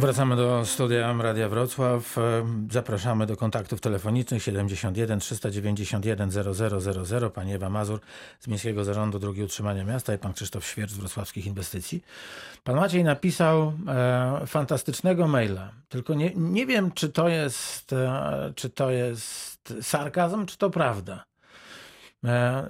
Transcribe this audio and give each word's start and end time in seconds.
Wracamy 0.00 0.36
do 0.36 0.64
studia 0.64 1.12
Radia 1.12 1.48
Wrocław. 1.48 2.16
Zapraszamy 2.70 3.26
do 3.26 3.36
kontaktów 3.36 3.80
telefonicznych 3.80 4.42
71 4.42 5.20
391 5.20 6.30
0000. 6.30 7.30
Pani 7.30 7.54
Ewa 7.54 7.70
Mazur 7.70 8.00
z 8.40 8.48
Miejskiego 8.48 8.84
Zarządu 8.84 9.18
Drogi 9.18 9.42
Utrzymania 9.42 9.84
Miasta 9.84 10.14
i 10.14 10.18
pan 10.18 10.32
Krzysztof 10.32 10.66
Świerc 10.66 10.92
z 10.92 10.96
Wrocławskich 10.96 11.46
Inwestycji. 11.46 12.04
Pan 12.64 12.76
Maciej 12.76 13.04
napisał 13.04 13.72
e, 13.88 14.46
fantastycznego 14.46 15.28
maila, 15.28 15.72
tylko 15.88 16.14
nie, 16.14 16.32
nie 16.34 16.66
wiem, 16.66 16.92
czy 16.92 17.08
to 17.08 17.28
jest, 17.28 17.92
e, 17.92 18.52
czy 18.56 18.70
to 18.70 18.90
jest 18.90 19.74
sarkazm, 19.82 20.46
czy 20.46 20.58
to 20.58 20.70
prawda. 20.70 21.24
E, 22.24 22.66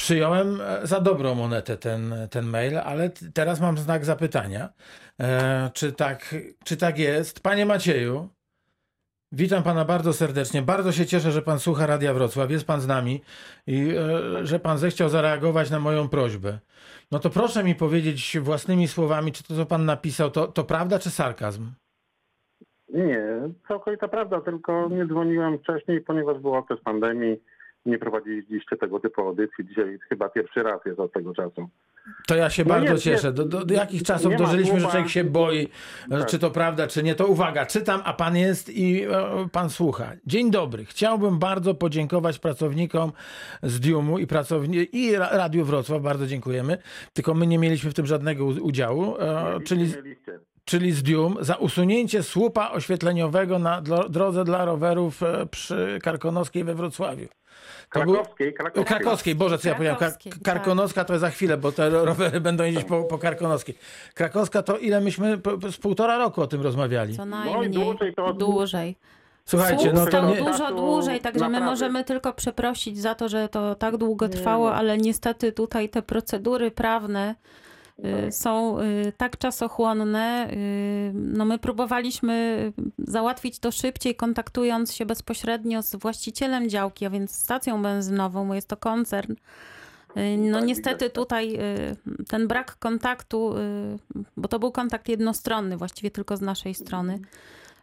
Przyjąłem 0.00 0.60
e, 0.60 0.86
za 0.86 1.00
dobrą 1.00 1.34
monetę 1.34 1.76
ten, 1.76 2.14
ten 2.30 2.46
mail, 2.46 2.78
ale 2.78 3.10
teraz 3.34 3.60
mam 3.60 3.78
znak 3.78 4.04
zapytania. 4.04 4.68
E, 5.20 5.70
czy, 5.74 5.92
tak, 5.92 6.34
czy 6.64 6.76
tak 6.76 6.98
jest? 6.98 7.42
Panie 7.42 7.66
Macieju, 7.66 8.28
witam 9.32 9.62
pana 9.62 9.84
bardzo 9.84 10.12
serdecznie. 10.12 10.62
Bardzo 10.62 10.92
się 10.92 11.06
cieszę, 11.06 11.30
że 11.30 11.42
pan 11.42 11.58
słucha 11.58 11.86
Radia 11.86 12.14
Wrocław, 12.14 12.50
jest 12.50 12.66
pan 12.66 12.80
z 12.80 12.86
nami 12.86 13.20
i 13.66 13.94
e, 13.96 14.46
że 14.46 14.58
pan 14.58 14.78
zechciał 14.78 15.08
zareagować 15.08 15.70
na 15.70 15.80
moją 15.80 16.08
prośbę. 16.08 16.58
No 17.12 17.18
to 17.18 17.30
proszę 17.30 17.64
mi 17.64 17.74
powiedzieć 17.74 18.38
własnymi 18.40 18.88
słowami, 18.88 19.32
czy 19.32 19.44
to, 19.44 19.54
co 19.54 19.66
pan 19.66 19.84
napisał, 19.84 20.30
to, 20.30 20.48
to 20.48 20.64
prawda 20.64 20.98
czy 20.98 21.10
sarkazm? 21.10 21.72
Nie, 22.88 23.24
całkowita 23.68 24.08
prawda, 24.08 24.40
tylko 24.40 24.88
nie 24.88 25.06
dzwoniłem 25.06 25.58
wcześniej, 25.58 26.00
ponieważ 26.00 26.38
był 26.38 26.54
okres 26.54 26.80
pandemii 26.84 27.40
nie 27.86 27.98
prowadziliście 27.98 28.76
tego 28.80 29.00
typu 29.00 29.20
audycji. 29.20 29.66
Dzisiaj 29.68 29.98
chyba 30.08 30.28
pierwszy 30.28 30.62
raz 30.62 30.80
jest 30.86 31.00
od 31.00 31.12
tego 31.12 31.34
czasu. 31.34 31.68
To 32.26 32.34
ja 32.34 32.50
się 32.50 32.64
No 32.64 32.68
bardzo 32.68 32.92
jest, 32.92 33.04
cieszę. 33.04 33.32
Do, 33.32 33.44
do, 33.44 33.64
do 33.64 33.74
jakich 33.74 34.02
czasów 34.02 34.30
Nie 34.30 34.36
dożyliśmy, 34.38 34.80
że 34.80 34.86
człowiek 34.88 35.08
się 35.08 35.24
boi, 35.24 35.68
Tak. 36.10 36.26
czy 36.26 36.38
to 36.38 36.50
prawda, 36.50 36.86
czy 36.86 37.02
nie. 37.02 37.14
To 37.14 37.26
uwaga, 37.26 37.66
czytam, 37.66 38.00
a 38.04 38.12
pan 38.12 38.36
jest 38.36 38.68
i 38.70 39.02
e, 39.04 39.08
pan 39.52 39.70
słucha. 39.70 40.12
Dzień 40.26 40.50
dobry. 40.50 40.84
Chciałbym 40.84 41.38
bardzo 41.38 41.74
podziękować 41.74 42.38
pracownikom 42.38 43.12
z 43.62 43.80
Diumu 43.80 44.18
i, 44.18 44.26
pracowni- 44.26 44.86
i 44.92 45.16
Ra- 45.16 45.30
Radiu 45.36 45.64
Wrocław. 45.64 46.02
Bardzo 46.02 46.26
dziękujemy. 46.26 46.78
Tylko 47.12 47.34
my 47.34 47.46
nie 47.46 47.58
mieliśmy 47.58 47.90
w 47.90 47.94
tym 47.94 48.06
żadnego 48.06 48.44
udziału. 48.46 49.16
E, 49.20 49.58
czyli, 49.64 49.80
Mieliście. 49.82 50.38
Czyli 50.70 50.92
z 50.92 51.02
Dium 51.02 51.36
za 51.40 51.54
usunięcie 51.54 52.22
słupa 52.22 52.70
oświetleniowego 52.70 53.58
na 53.58 53.82
dro- 53.82 54.08
drodze 54.08 54.44
dla 54.44 54.64
rowerów 54.64 55.22
e, 55.22 55.46
przy 55.46 55.98
Karkonoskiej 56.02 56.64
we 56.64 56.74
Wrocławiu. 56.74 57.26
To 57.26 57.32
Krakowskiej, 57.90 58.48
o, 58.54 58.56
krakowskiej. 58.56 58.84
Krakowskiej, 58.84 59.34
Boże, 59.34 59.58
co 59.58 59.68
ja 59.68 59.74
powiedziałem? 59.74 60.00
Kar- 60.00 60.12
tak. 60.24 60.42
Karkonoska 60.44 61.04
to 61.04 61.18
za 61.18 61.30
chwilę, 61.30 61.56
bo 61.56 61.72
te 61.72 61.90
rowery 61.90 62.40
będą 62.48 62.64
jeździć 62.64 62.84
po, 62.84 63.02
po 63.02 63.18
Karkonoskiej. 63.18 63.78
Krakowska 64.14 64.62
to 64.62 64.78
ile 64.78 65.00
myśmy 65.00 65.38
po, 65.38 65.70
z 65.72 65.76
półtora 65.76 66.18
roku 66.18 66.42
o 66.42 66.46
tym 66.46 66.62
rozmawiali. 66.62 67.16
Co 67.16 67.24
No 67.24 67.44
najmniej. 67.44 67.70
dłużej 67.70 68.14
to- 68.14 68.32
Dłużej. 68.32 68.96
Słuchajcie, 69.44 69.82
Słup 69.82 69.94
no 69.94 70.00
to 70.04 70.06
stał 70.10 70.28
nie... 70.30 70.36
dużo 70.36 70.58
Czasu 70.58 70.74
dłużej, 70.76 71.20
także 71.20 71.48
my 71.48 71.60
możemy 71.60 72.04
tylko 72.04 72.32
przeprosić 72.32 72.98
za 72.98 73.14
to, 73.14 73.28
że 73.28 73.48
to 73.48 73.74
tak 73.74 73.96
długo 73.96 74.28
trwało, 74.28 74.70
no. 74.70 74.74
ale 74.76 74.98
niestety 74.98 75.52
tutaj 75.52 75.88
te 75.88 76.02
procedury 76.02 76.70
prawne 76.70 77.34
są 78.30 78.80
y, 78.80 79.12
tak 79.16 79.38
czasochłonne. 79.38 80.48
y, 80.52 81.12
No 81.14 81.44
my 81.44 81.58
próbowaliśmy 81.58 82.72
załatwić 82.98 83.58
to 83.58 83.72
szybciej, 83.72 84.14
kontaktując 84.14 84.94
się 84.94 85.06
bezpośrednio 85.06 85.82
z 85.82 85.94
właścicielem 85.96 86.68
działki, 86.68 87.06
a 87.06 87.10
więc 87.10 87.30
stacją 87.30 87.82
benzynową, 87.82 88.48
bo 88.48 88.54
jest 88.54 88.68
to 88.68 88.76
koncern. 88.76 89.32
Y, 89.32 90.36
No 90.38 90.58
Tak, 90.58 90.66
niestety 90.68 91.04
widać. 91.04 91.12
tutaj 91.14 91.54
y, 91.54 92.24
ten 92.28 92.48
brak 92.48 92.76
kontaktu, 92.78 93.54
y, 93.58 93.98
bo 94.36 94.48
to 94.48 94.58
był 94.58 94.72
kontakt 94.72 95.08
jednostronny, 95.08 95.76
właściwie 95.76 96.10
tylko 96.10 96.36
z 96.36 96.40
naszej 96.40 96.74
strony. 96.74 97.18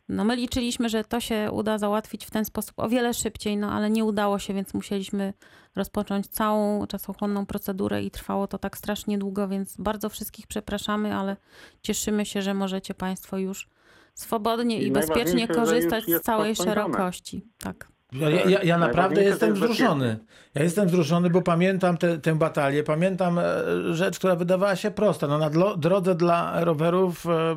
No 0.10 0.24
my 0.24 0.36
liczyliśmy, 0.36 0.90
że 0.90 1.04
to 1.04 1.20
się 1.20 1.52
uda 1.52 1.78
załatwić 1.78 2.26
w 2.26 2.32
ten 2.32 2.46
sposób 2.46 2.80
o 2.80 2.90
wiele 2.90 3.14
szybciej, 3.14 3.58
no 3.58 3.72
ale 3.72 3.90
nie 3.90 4.06
udało 4.06 4.40
się, 4.40 4.54
więc 4.54 4.74
musieliśmy 4.74 5.34
rozpocząć 5.76 6.28
całą 6.28 6.88
czasochłonną 6.88 7.46
procedurę 7.46 8.04
i 8.04 8.12
trwało 8.12 8.48
to 8.48 8.58
tak 8.58 8.78
strasznie 8.78 9.18
długo, 9.18 9.48
więc 9.48 9.78
bardzo 9.78 10.10
wszystkich 10.10 10.48
przepraszamy, 10.48 11.16
ale 11.16 11.38
cieszymy 11.82 12.26
się, 12.26 12.42
że 12.42 12.54
możecie 12.54 12.94
Państwo 12.94 13.38
już 13.38 13.70
swobodnie 14.14 14.82
i 14.82 14.88
I 14.88 14.92
bezpiecznie 14.92 15.48
korzystać 15.48 16.04
z 16.06 16.22
całej 16.22 16.56
szerokości. 16.56 17.46
Tak. 17.58 17.97
Ja, 18.14 18.30
ja, 18.30 18.64
ja, 18.64 18.78
naprawdę 18.78 19.24
jestem 19.24 19.54
wzruszony. 19.54 20.18
Ja 20.56 20.64
jestem 20.64 20.88
wzruszony, 20.88 21.30
bo 21.30 21.42
pamiętam 21.42 21.98
te, 21.98 22.18
tę 22.18 22.36
batalię, 22.36 22.84
pamiętam 22.84 23.40
e, 23.40 23.44
rzecz, 23.92 24.20
która 24.20 24.36
wydawała 24.36 24.76
się 24.76 24.92
prosta. 24.92 25.28
No, 25.28 25.38
na 25.38 25.50
dlo, 25.50 25.78
drodze 25.78 26.16
dla 26.16 26.66
rowerów 26.66 27.26
e, 27.26 27.32
e, 27.32 27.56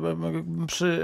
przy 0.67 0.99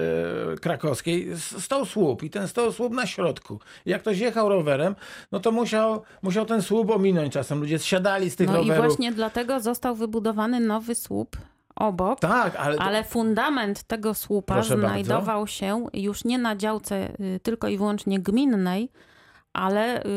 Krakowskiej 0.62 1.38
stał 1.38 1.86
słup 1.86 2.24
i 2.24 2.30
ten 2.30 2.48
stał 2.48 2.72
słup 2.72 2.94
na 2.94 3.06
środku. 3.06 3.60
Jak 3.86 4.02
ktoś 4.02 4.20
jechał 4.20 4.50
rowerem, 4.50 4.96
no 5.32 5.40
to 5.40 5.52
musiał, 5.52 6.02
musiał 6.22 6.46
ten 6.46 6.62
słup 6.62 6.90
ominąć 6.92 7.34
czasem. 7.34 7.60
Ludzie 7.60 7.80
zsiadali 7.80 8.30
z 8.30 8.36
tych 8.36 8.48
No 8.48 8.54
i 8.54 8.58
rowerów. 8.58 8.86
właśnie 8.86 9.12
dlatego 9.12 9.60
został 9.60 9.96
wybudowany 9.96 10.60
nowy 10.60 10.96
słup 10.96 11.38
obok. 11.76 12.20
Tak, 12.20 12.56
ale, 12.56 12.78
Ale 12.78 13.04
fundament 13.04 13.84
tego 13.84 14.14
słupa 14.14 14.54
Proszę 14.54 14.70
bardzo. 14.70 14.88
znajdował 14.88 15.48
się 15.48 15.86
już 15.94 16.26
nie 16.26 16.38
na 16.38 16.56
działce 16.56 17.10
y, 17.20 17.40
tylko 17.44 17.68
i 17.68 17.78
wyłącznie 17.78 18.20
gminnej, 18.20 18.90
ale 19.58 20.04
y, 20.04 20.10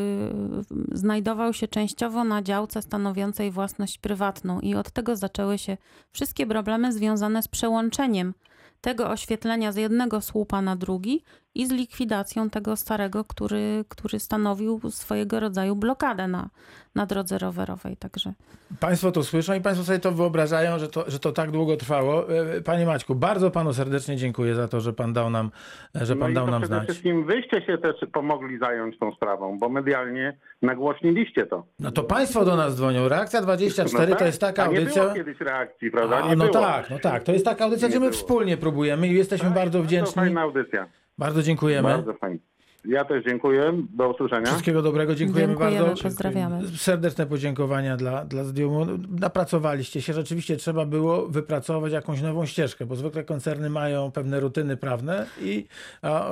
znajdował 0.91 1.53
się 1.53 1.67
częściowo 1.67 2.23
na 2.23 2.41
działce 2.41 2.81
stanowiącej 2.81 3.51
własność 3.51 3.97
prywatną. 3.97 4.59
I 4.59 4.75
od 4.75 4.91
tego 4.91 5.15
zaczęły 5.15 5.57
się 5.57 5.77
wszystkie 6.11 6.47
problemy 6.47 6.93
związane 6.93 7.43
z 7.43 7.47
przełączeniem 7.47 8.33
tego 8.81 9.09
oświetlenia 9.09 9.71
z 9.71 9.75
jednego 9.75 10.21
słupa 10.21 10.61
na 10.61 10.75
drugi 10.75 11.23
i 11.55 11.65
z 11.67 11.71
likwidacją 11.71 12.49
tego 12.49 12.75
starego, 12.75 13.23
który, 13.23 13.85
który 13.89 14.19
stanowił 14.19 14.81
swojego 14.89 15.39
rodzaju 15.39 15.75
blokadę 15.75 16.27
na, 16.27 16.49
na 16.95 17.05
drodze 17.05 17.37
rowerowej. 17.37 17.97
Także 17.97 18.33
Państwo 18.79 19.11
to 19.11 19.23
słyszą 19.23 19.53
i 19.53 19.61
Państwo 19.61 19.85
sobie 19.85 19.99
to 19.99 20.11
wyobrażają, 20.11 20.79
że 20.79 20.87
to, 20.87 21.03
że 21.07 21.19
to 21.19 21.31
tak 21.31 21.51
długo 21.51 21.77
trwało. 21.77 22.29
E, 22.29 22.61
Panie 22.61 22.85
Maćku, 22.85 23.15
bardzo 23.15 23.51
Panu 23.51 23.73
serdecznie 23.73 24.17
dziękuję 24.17 24.55
za 24.55 24.67
to, 24.67 24.81
że 24.81 24.93
Pan 24.93 25.13
dał 25.13 25.29
nam, 25.29 25.51
że 25.95 26.15
No 26.15 26.21
pan 26.21 26.31
i 26.31 26.33
dał 26.33 26.45
to 26.45 26.51
nam 26.51 26.61
przede 26.61 26.75
znać. 26.75 26.87
wszystkim 26.89 27.25
wyście 27.25 27.61
się 27.65 27.77
też 27.77 27.95
pomogli 28.13 28.57
zająć 28.59 28.99
tą 28.99 29.11
sprawą, 29.15 29.59
bo 29.59 29.69
medialnie 29.69 30.37
nagłośniliście 30.61 31.45
to. 31.45 31.63
No 31.79 31.91
to 31.91 32.03
Państwo 32.03 32.45
do 32.45 32.55
nas 32.55 32.75
dzwonią. 32.75 33.07
Reakcja 33.09 33.41
24 33.41 34.07
No 34.07 34.13
to 34.13 34.19
tak, 34.19 34.27
jest 34.27 34.41
taka 34.41 34.63
a 34.63 34.67
nie 34.67 34.77
audycja. 34.79 35.03
było 35.03 35.15
kiedyś 35.15 35.39
reakcji, 35.39 35.91
prawda? 35.91 36.17
A, 36.17 36.29
nie 36.29 36.35
no 36.35 36.45
było. 36.45 36.53
tak, 36.65 36.89
no 36.89 36.99
tak. 36.99 37.23
To 37.23 37.31
jest 37.31 37.45
taka 37.45 37.63
audycja, 37.65 37.87
Nie 37.87 37.89
gdzie 37.89 37.99
my 37.99 38.05
było. 38.09 38.17
wspólnie 38.17 38.57
próbujemy 38.57 39.07
i 39.07 39.13
jesteśmy 39.13 39.45
Tak, 39.49 39.55
bardzo 39.55 39.77
To 39.79 39.83
wdzięczni. 39.83 40.13
fajna 40.15 40.41
audycja. 40.41 40.87
Bardzo 41.17 41.43
dziękujemy. 41.43 41.89
Bardzo 41.89 42.13
fajnie. 42.13 42.39
Ja 42.85 43.05
też 43.05 43.23
dziękuję. 43.25 43.73
Do 43.93 44.09
usłyszenia. 44.09 44.45
Wszystkiego 44.45 44.81
dobrego, 44.81 45.15
dziękujemy, 45.15 45.53
Dziękujemy, 45.53 45.85
bardzo. 45.85 46.03
pozdrawiamy. 46.03 46.61
Serdeczne 46.77 47.25
podziękowania 47.25 47.97
dla, 47.97 48.25
dla 48.25 48.43
Zdiumu. 48.43 48.85
Napracowaliście 49.19 50.01
się, 50.01 50.13
rzeczywiście 50.13 50.57
trzeba 50.57 50.85
było 50.85 51.27
wypracować 51.27 51.93
jakąś 51.93 52.21
nową 52.21 52.45
ścieżkę, 52.45 52.85
bo 52.85 52.95
zwykle 52.95 53.23
koncerny 53.23 53.69
mają 53.69 54.11
pewne 54.11 54.39
rutyny 54.39 54.77
prawne 54.77 55.25
i 55.41 55.65
a, 56.01 56.29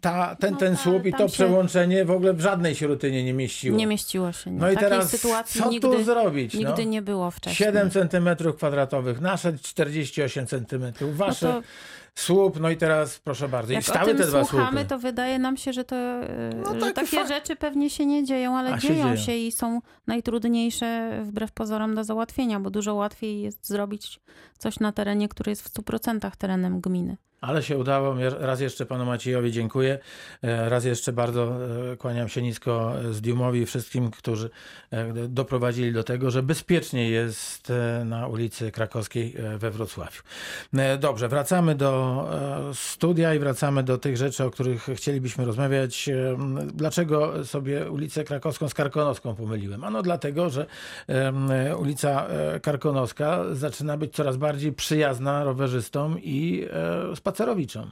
ta, 0.00 0.36
ten, 0.36 0.52
No 0.52 0.58
ten 0.58 0.74
tak, 0.74 0.82
słup 0.82 1.06
i 1.06 1.12
to 1.12 1.28
przełączenie 1.28 2.04
w 2.04 2.10
ogóle 2.10 2.32
w 2.34 2.40
żadnej 2.40 2.74
się 2.74 2.86
rutynie 2.86 3.24
nie 3.24 3.32
mieściło. 3.34 3.76
nie 3.78 3.86
mieściło 3.86 4.32
się. 4.32 4.50
Nie. 4.50 4.58
No 4.60 4.70
i 4.70 4.74
Takiej 4.74 4.88
teraz 4.90 5.10
sytuacji 5.10 5.60
co 5.62 5.70
nigdy, 5.70 5.88
tu 5.88 6.02
zrobić? 6.02 6.54
nigdy 6.54 6.84
no? 6.84 6.90
nie 6.90 7.02
było 7.02 7.30
wcześniej. 7.30 7.66
7 7.66 7.90
centymetrów 7.90 8.56
kwadratowych, 8.56 9.20
nasze 9.20 9.52
48 9.62 10.46
centymetrów, 10.46 11.16
wasze 11.16 11.46
No 11.48 11.52
to- 11.52 11.62
słup, 12.20 12.60
no 12.60 12.70
i 12.70 12.76
teraz 12.76 13.18
proszę 13.18 13.48
bardzo. 13.48 13.72
I 13.72 13.74
Jak 13.74 13.84
o 13.84 13.86
stały 13.86 14.06
tym 14.06 14.16
te 14.16 14.26
dwa 14.26 14.44
słuchamy, 14.44 14.70
słupy. 14.80 14.84
to 14.88 14.98
wydaje 14.98 15.38
nam 15.38 15.56
się, 15.56 15.72
że, 15.72 15.84
to, 15.84 15.96
e, 15.96 16.50
No 16.64 16.74
że 16.74 16.80
tak, 16.80 16.94
takie 16.94 17.16
fa- 17.22 17.26
rzeczy 17.26 17.56
pewnie 17.56 17.90
się 17.90 18.06
nie 18.06 18.24
dzieją, 18.24 18.56
ale 18.58 18.72
A 18.74 18.80
się 18.80 18.88
dzieją 18.88 19.04
dzieją. 19.04 19.16
się 19.16 19.36
i 19.36 19.52
są 19.52 19.80
najtrudniejsze 20.06 21.10
wbrew 21.24 21.52
pozorom 21.52 21.94
do 21.94 22.04
załatwienia, 22.04 22.60
bo 22.60 22.70
dużo 22.70 22.94
łatwiej 22.94 23.42
jest 23.42 23.66
zrobić 23.66 24.20
coś 24.58 24.80
na 24.80 24.92
terenie, 24.92 25.28
który 25.28 25.50
jest 25.52 25.62
w 25.62 25.68
100% 25.72 26.36
terenem 26.36 26.80
gminy. 26.80 27.16
Ale 27.40 27.62
się 27.62 27.78
udało. 27.78 28.14
Raz 28.38 28.60
jeszcze 28.60 28.86
panu 28.86 29.04
Maciejowi 29.06 29.52
dziękuję. 29.52 29.98
E, 30.42 30.68
Raz 30.68 30.84
jeszcze 30.84 31.12
bardzo 31.12 31.52
e, 31.92 31.96
kłaniam 31.96 32.28
się 32.28 32.42
nisko 32.42 32.92
Zdiumowi 33.10 33.60
i 33.60 33.66
wszystkim, 33.66 34.10
którzy 34.10 34.50
e, 34.90 35.12
doprowadzili 35.28 35.92
do 35.92 36.04
tego, 36.04 36.30
że 36.30 36.42
bezpiecznie 36.42 37.10
jest 37.10 37.70
e, 37.70 38.04
na 38.04 38.26
ulicy 38.26 38.70
Krakowskiej 38.70 39.34
e, 39.38 39.58
we 39.58 39.70
Wrocławiu. 39.70 40.22
E, 40.76 40.98
Dobrze, 40.98 41.28
wracamy 41.28 41.74
do 41.74 42.24
e, 42.70 42.74
studia 42.74 43.34
i 43.34 43.38
wracamy 43.38 43.82
do 43.82 43.98
tych 43.98 44.16
rzeczy, 44.16 44.44
o 44.44 44.50
których 44.50 44.86
chcielibyśmy 44.94 45.44
rozmawiać. 45.44 46.08
E, 46.08 46.36
Dlaczego 46.74 47.44
sobie 47.44 47.90
ulicę 47.90 48.24
Krakowską 48.24 48.68
z 48.68 48.74
Karkonoską 48.74 49.34
pomyliłem? 49.34 49.84
Ano 49.84 50.02
dlatego, 50.02 50.50
że 50.50 50.66
ulica 51.78 52.26
e, 52.26 52.60
Karkonoska 52.60 53.44
zaczyna 53.52 53.96
być 53.96 54.14
coraz 54.14 54.36
bardziej 54.36 54.72
przyjazna 54.72 55.44
rowerzystom 55.44 56.16
i 56.22 56.66
e, 57.12 57.16
spacerowiczom. 57.28 57.90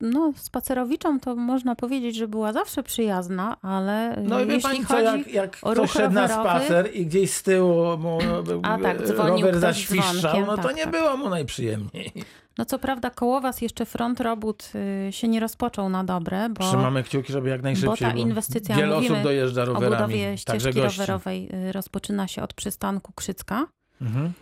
No, 0.00 0.32
spacerowiczom 0.36 1.20
to 1.20 1.36
można 1.36 1.74
powiedzieć, 1.74 2.16
że 2.16 2.28
była 2.28 2.52
zawsze 2.52 2.82
przyjazna, 2.82 3.56
ale 3.62 4.22
No 4.24 4.40
i 4.40 4.46
wie 4.46 4.54
jeśli 4.54 4.70
pani 4.70 4.86
co, 4.86 5.00
jak, 5.00 5.26
jak 5.28 5.58
o 5.62 5.72
ktoś 5.72 5.90
szedł 5.90 6.14
na 6.14 6.26
rowerowy- 6.28 6.40
spacer 6.40 6.90
i 6.94 7.06
gdzieś 7.06 7.30
z 7.30 7.42
tyłu 7.42 7.98
mu 7.98 8.18
A 8.62 8.78
tak, 8.78 9.00
e, 9.00 9.12
rower 9.12 9.58
zaświszczał, 9.58 10.46
no 10.46 10.56
to 10.56 10.62
tak, 10.62 10.76
nie 10.76 10.82
tak. 10.82 10.90
było 10.92 11.16
mu 11.16 11.28
najprzyjemniej. 11.28 12.12
No 12.58 12.64
co 12.64 12.78
prawda 12.78 13.10
koło 13.10 13.40
was 13.40 13.60
jeszcze 13.60 13.86
front 13.86 14.20
robót 14.20 14.72
y, 15.08 15.12
się 15.12 15.28
nie 15.28 15.40
rozpoczął 15.40 15.88
na 15.88 16.04
dobre, 16.04 16.48
bo 16.48 16.68
Trzymamy 16.68 17.02
kciuki, 17.02 17.32
żeby 17.32 17.48
jak 17.48 17.62
najszybciej. 17.62 18.08
ta 18.08 18.14
bo 18.14 18.20
inwestycja, 18.20 18.76
Wiele 18.76 18.96
osób 18.96 19.22
dojeżdża 19.22 19.62
o 19.62 19.64
rowerami. 19.64 19.96
budowie 19.96 20.38
ścieżki 20.38 20.80
rowerowej 20.80 21.48
y, 21.68 21.72
rozpoczyna 21.72 22.28
się 22.28 22.42
od 22.42 22.54
przystanku 22.54 23.12
Krzycka. 23.12 23.66
Mhm. 24.02 24.32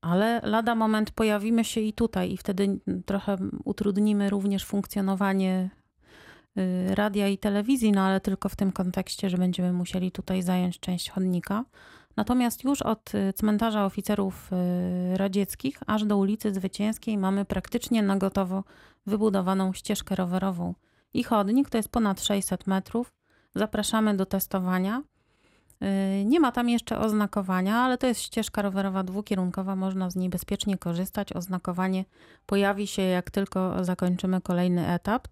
Ale 0.00 0.40
lada 0.44 0.74
moment 0.74 1.10
pojawimy 1.10 1.64
się 1.64 1.80
i 1.80 1.92
tutaj, 1.92 2.32
i 2.32 2.36
wtedy 2.36 2.78
trochę 3.06 3.36
utrudnimy 3.64 4.30
również 4.30 4.64
funkcjonowanie 4.64 5.70
y, 6.58 6.94
radia 6.94 7.28
i 7.28 7.38
telewizji, 7.38 7.92
no 7.92 8.02
ale 8.02 8.20
tylko 8.20 8.48
w 8.48 8.56
tym 8.56 8.72
kontekście, 8.72 9.30
że 9.30 9.38
będziemy 9.38 9.72
musieli 9.72 10.12
tutaj 10.12 10.42
zająć 10.42 10.80
część 10.80 11.10
chodnika. 11.10 11.64
Natomiast 12.16 12.64
już 12.64 12.82
od 12.82 13.14
y, 13.14 13.32
cmentarza 13.32 13.84
oficerów 13.84 14.50
y, 14.52 15.16
radzieckich 15.16 15.78
aż 15.86 16.04
do 16.04 16.16
ulicy 16.16 16.54
Zwycięskiej 16.54 17.18
mamy 17.18 17.44
praktycznie 17.44 18.02
na 18.02 18.16
gotowo 18.16 18.64
wybudowaną 19.06 19.72
ścieżkę 19.72 20.16
rowerową 20.16 20.74
i 21.14 21.24
chodnik, 21.24 21.70
to 21.70 21.76
jest 21.76 21.88
ponad 21.88 22.20
600 22.20 22.66
metrów. 22.66 23.12
Zapraszamy 23.54 24.16
do 24.16 24.26
testowania. 24.26 25.02
Y, 25.82 26.24
Nie 26.24 26.40
ma 26.40 26.52
tam 26.52 26.68
jeszcze 26.68 26.98
oznakowania, 26.98 27.76
ale 27.76 27.98
to 27.98 28.06
jest 28.06 28.20
ścieżka 28.20 28.62
rowerowa 28.62 29.02
dwukierunkowa, 29.02 29.76
można 29.76 30.10
z 30.10 30.16
niej 30.16 30.28
bezpiecznie 30.28 30.78
korzystać. 30.78 31.32
Oznakowanie 31.32 32.04
pojawi 32.46 32.86
się, 32.86 33.02
jak 33.02 33.30
tylko 33.30 33.84
zakończymy 33.84 34.40
kolejny 34.40 34.88
etap. 34.88 35.28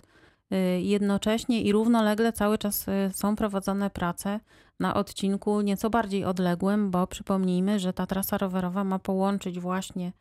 Y, 0.52 0.56
Jednocześnie 0.80 1.62
i 1.62 1.72
równolegle 1.72 2.32
cały 2.32 2.58
czas 2.58 2.88
y, 2.88 3.10
są 3.14 3.36
prowadzone 3.36 3.90
prace 3.90 4.40
na 4.80 4.94
odcinku 4.94 5.60
nieco 5.60 5.90
bardziej 5.90 6.24
odległym, 6.24 6.90
bo 6.90 7.06
przypomnijmy, 7.06 7.78
że 7.78 7.92
ta 7.92 8.06
trasa 8.06 8.38
rowerowa 8.38 8.84
ma 8.84 8.98
połączyć 8.98 9.60
właśnie 9.60 10.12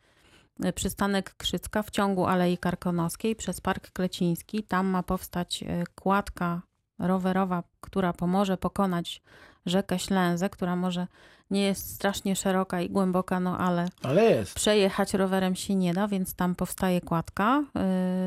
przystanek 0.74 1.34
Krzycka 1.36 1.82
w 1.82 1.90
ciągu 1.90 2.26
Alei 2.26 2.58
Karkonoskiej 2.58 3.36
przez 3.36 3.60
Park 3.60 3.90
Kleciński. 3.90 4.62
Tam 4.62 4.86
ma 4.86 5.02
powstać 5.02 5.64
kładka 5.94 6.62
rowerowa, 6.98 7.62
która 7.80 8.12
pomoże 8.12 8.56
pokonać 8.56 9.22
rzekę 9.66 9.98
Ślęzę, 9.98 10.50
która 10.50 10.76
może 10.76 11.06
nie 11.50 11.62
jest 11.62 11.94
strasznie 11.94 12.36
szeroka 12.36 12.80
i 12.80 12.90
głęboka, 12.90 13.40
no 13.40 13.58
ale 13.58 13.88
Ale 14.02 14.44
przejechać 14.54 15.14
rowerem 15.14 15.54
się 15.56 15.74
nie 15.74 15.94
da, 15.94 16.08
więc 16.08 16.34
tam 16.34 16.54
powstaje 16.54 17.00
kładka. 17.00 17.60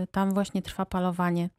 y, 0.03 0.07
Tam 0.07 0.33
właśnie 0.33 0.61
trwa 0.61 0.85
palowanie 0.85 1.49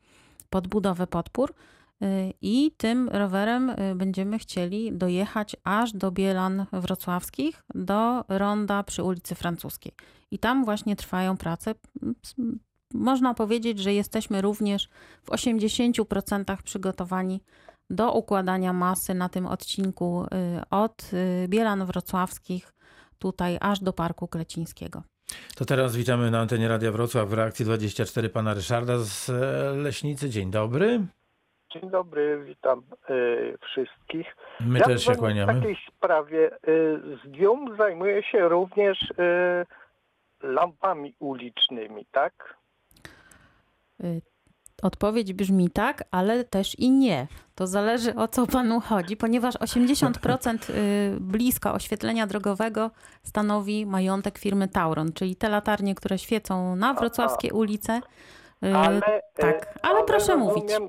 pod 0.51 0.69
budowę 0.69 1.07
podpór. 1.07 1.55
y, 2.03 2.33
I 2.43 2.73
tym 2.77 3.09
rowerem 3.09 3.71
y, 3.71 3.95
będziemy 3.95 4.39
chcieli 4.39 4.93
dojechać 4.93 5.57
aż 5.65 5.93
do 5.93 6.11
Bielan 6.11 6.67
Wrocławskich, 6.73 7.63
do 7.75 8.25
ronda 8.29 8.83
przy 8.83 9.03
ulicy 9.03 9.35
Francuskiej. 9.35 9.93
I 10.31 10.39
tam 10.39 10.65
właśnie 10.65 10.97
trwają 10.97 11.37
prace. 11.37 11.75
Można 12.95 13.35
powiedzieć, 13.35 13.79
że 13.79 13.95
jesteśmy 13.95 14.41
również 14.41 14.89
w 15.23 15.31
80% 15.31 16.63
przygotowani 16.65 17.41
do 17.91 18.13
układania 18.13 18.73
masy 18.73 19.15
na 19.15 19.29
tym 19.29 19.47
odcinku 19.47 20.25
y, 20.25 20.29
od 20.71 21.11
y, 21.13 21.49
Bielan 21.49 21.87
Wrocławskich 21.87 22.73
tutaj 23.19 23.59
aż 23.61 23.81
do 23.81 23.93
Parku 23.93 24.29
Klecińskiego. 24.29 25.03
To 25.57 25.65
teraz 25.65 25.97
witamy 25.97 26.31
na 26.31 26.41
antenie 26.41 26.69
Radia 26.69 26.93
Wrocław 26.93 27.29
w 27.29 27.33
reakcji 27.33 27.65
24 27.65 28.29
pana 28.29 28.55
Ryszarda 28.55 28.99
z 28.99 29.31
e, 29.31 29.33
Leśnicy. 29.77 30.31
Dzień 30.31 30.51
dobry. 30.51 31.01
Dzień 31.73 31.91
dobry, 31.91 32.45
witam 32.45 32.83
y, 33.11 33.59
wszystkich. 33.63 34.37
My 34.61 34.79
ja 34.79 34.85
też 34.85 35.05
się 35.05 35.17
kłaniamy. 35.17 35.53
W 35.53 35.57
takiej 35.57 35.77
sprawie 35.89 36.51
y, 36.69 37.01
z 37.25 37.31
DIUM 37.31 37.77
zajmuję 37.77 38.23
się 38.23 38.49
również 38.49 38.99
y, 39.11 39.67
lampami 40.43 41.15
ulicznymi, 41.19 42.07
tak? 42.13 42.58
Y, 44.05 44.23
Odpowiedź 44.83 45.33
brzmi 45.33 45.71
tak, 45.71 46.05
ale 46.11 46.45
też 46.45 46.79
i 46.79 46.91
nie. 46.91 47.27
To 47.55 47.67
zależy 47.67 48.15
o 48.15 48.29
co 48.29 48.47
panu 48.47 48.81
chodzi, 48.81 49.17
ponieważ 49.17 49.55
80% 49.55 50.71
y, 50.71 51.17
blisko 51.21 51.73
oświetlenia 51.73 52.27
drogowego 52.27 52.91
stanowi 53.23 53.87
majątek 53.87 54.39
firmy 54.39 54.69
Tauron, 54.69 55.13
czyli 55.13 55.37
te 55.37 55.49
latarnie, 55.49 55.95
które 55.95 56.19
świecą 56.19 56.77
na 56.77 56.95
wrocławskie 56.95 57.53
ulice. 57.55 58.01
y, 58.65 58.77
Ale, 58.77 59.01
tak, 59.35 59.63
y, 59.63 59.83
ale 59.83 60.05
proszę 60.05 60.37
mówić. 60.37 60.65
tak, 60.69 60.83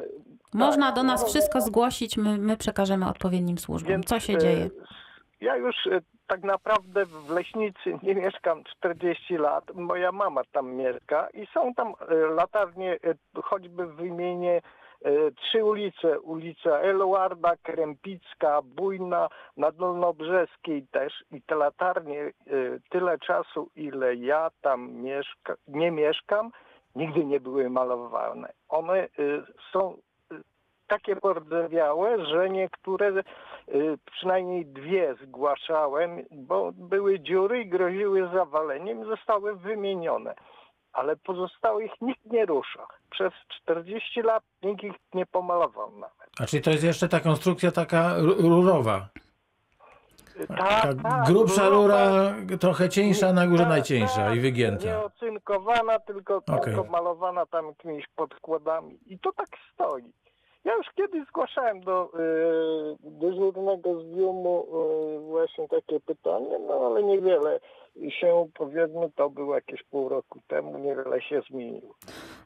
Można 0.53 0.91
do 0.91 1.03
nas 1.03 1.25
wszystko 1.29 1.61
zgłosić, 1.61 2.17
my, 2.17 2.37
my 2.37 2.57
przekażemy 2.57 3.07
odpowiednim 3.07 3.57
służbom. 3.57 4.03
Co 4.03 4.19
się 4.19 4.37
dzieje? 4.37 4.69
Ja 5.41 5.55
już 5.57 5.75
tak 6.29 6.43
naprawdę 6.43 7.05
w 7.05 7.29
Leśnicy 7.29 7.99
nie 8.03 8.15
mieszkam 8.15 8.63
40 8.63 9.37
lat. 9.37 9.63
Moja 9.75 10.11
mama 10.11 10.41
tam 10.51 10.73
mieszka 10.73 11.27
i 11.33 11.47
są 11.53 11.73
tam 11.73 11.93
y, 12.11 12.15
latarnie, 12.15 12.93
y, 12.93 13.41
choćby 13.43 13.87
wymienię 13.87 14.61
y, 15.05 15.31
trzy 15.35 15.63
ulice. 15.63 16.19
Ulica 16.19 16.79
Eluarda, 16.79 17.55
Krępicka, 17.63 18.61
Bujna, 18.61 19.29
na 19.57 19.71
Dolnobrzeskiej 19.71 20.87
też. 20.91 21.13
I 21.31 21.41
te 21.41 21.55
latarnie 21.55 22.31
tyle 22.89 23.17
czasu, 23.17 23.69
ile 23.75 24.15
ja 24.15 24.49
tam 24.61 24.91
mieszka, 24.91 25.55
nie 25.67 25.91
mieszkam, 25.91 26.51
nigdy 26.95 27.25
nie 27.25 27.39
były 27.39 27.69
malowane. 27.69 28.53
One 28.69 29.07
są 29.71 29.97
takie 30.89 31.15
pordzewiałe, 31.15 32.25
że 32.25 32.49
niektóre, 32.49 33.11
y, 33.69 33.97
przynajmniej 34.11 34.65
dwie 34.65 35.15
zgłaszałem, 35.23 36.25
bo 36.31 36.71
były 36.73 37.19
dziury 37.19 37.61
i 37.61 37.69
groziły 37.69 38.29
zawaleniem, 38.33 39.05
zostały 39.05 39.55
wymienione. 39.55 40.35
Ale 40.93 41.15
pozostałych 41.15 41.91
nikt 42.01 42.25
nie 42.25 42.45
rusza. 42.45 42.87
Przez 43.09 43.33
40 43.61 44.21
lat 44.21 44.43
nikt 44.63 44.83
ich 44.83 44.93
nie 45.13 45.25
pomalował 45.25 45.91
nawet. 45.91 46.29
A 46.39 46.45
czyli 46.45 46.63
to 46.63 46.71
jest 46.71 46.83
jeszcze 46.83 47.09
ta 47.09 47.19
konstrukcja 47.19 47.71
taka 47.71 48.15
ru- 48.17 48.41
rurowa. 48.49 49.07
Ta, 50.47 50.81
Ta 51.03 51.23
grubsza 51.27 51.69
rura, 51.69 52.33
trochę 52.59 52.89
cieńsza, 52.89 53.33
na 53.33 53.47
górze 53.47 53.63
tak, 53.63 53.69
najcieńsza 53.69 54.15
tak, 54.25 54.35
i 54.35 54.39
wygięta. 54.39 54.85
Nie 54.85 54.99
ocynkowana, 54.99 55.99
tylko, 55.99 56.35
Okej. 56.37 56.59
tylko 56.63 56.83
malowana 56.83 57.45
tam 57.45 57.67
jakimiś 57.67 58.05
podkładami. 58.15 58.99
I 59.07 59.19
to 59.19 59.31
tak 59.33 59.47
stoi. 59.73 60.03
Ja 60.69 60.75
już 60.75 60.87
kiedyś 60.95 61.27
zgłaszałem 61.27 61.81
do 61.81 62.05
y, 62.05 62.97
dyżurnego 63.01 64.01
z 64.01 64.05
Diumu 64.05 64.65
y, 65.17 65.19
właśnie 65.19 65.67
takie 65.67 65.99
pytanie, 65.99 66.59
no 66.67 66.73
ale 66.73 67.03
niewiele 67.03 67.59
się 68.09 68.47
powiedzmy, 68.53 69.11
to 69.15 69.29
było 69.29 69.55
jakieś 69.55 69.83
pół 69.83 70.09
roku 70.09 70.39
temu, 70.47 70.77
niewiele 70.77 71.21
się 71.21 71.41
zmieniło. 71.49 71.95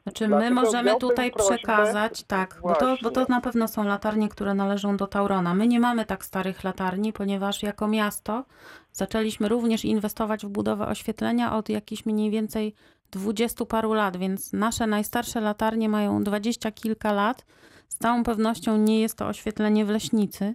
Znaczy 0.02 0.28
my 0.28 0.36
Dlatego 0.36 0.54
możemy 0.54 0.96
tutaj 0.96 1.30
prośbę- 1.30 1.56
przekazać, 1.56 2.22
tak, 2.22 2.60
bo 2.62 2.74
to, 2.74 2.96
bo 3.02 3.10
to 3.10 3.26
na 3.28 3.40
pewno 3.40 3.68
są 3.68 3.84
latarnie, 3.84 4.28
które 4.28 4.54
należą 4.54 4.96
do 4.96 5.06
Taurona. 5.06 5.54
My 5.54 5.66
nie 5.66 5.80
mamy 5.80 6.04
tak 6.04 6.24
starych 6.24 6.64
latarni, 6.64 7.12
ponieważ 7.12 7.62
jako 7.62 7.88
miasto 7.88 8.44
zaczęliśmy 8.92 9.48
również 9.48 9.84
inwestować 9.84 10.46
w 10.46 10.48
budowę 10.48 10.86
oświetlenia 10.86 11.56
od 11.56 11.68
jakichś 11.68 12.06
mniej 12.06 12.30
więcej 12.30 12.74
dwudziestu 13.10 13.66
paru 13.66 13.92
lat, 13.92 14.16
więc 14.16 14.52
nasze 14.52 14.86
najstarsze 14.86 15.40
latarnie 15.40 15.88
mają 15.88 16.24
dwadzieścia 16.24 16.70
kilka 16.70 17.12
lat. 17.12 17.44
Z 17.88 17.96
całą 17.96 18.24
pewnością 18.24 18.76
nie 18.76 19.00
jest 19.00 19.18
to 19.18 19.26
oświetlenie 19.26 19.84
w 19.84 19.88
leśnicy. 19.88 20.54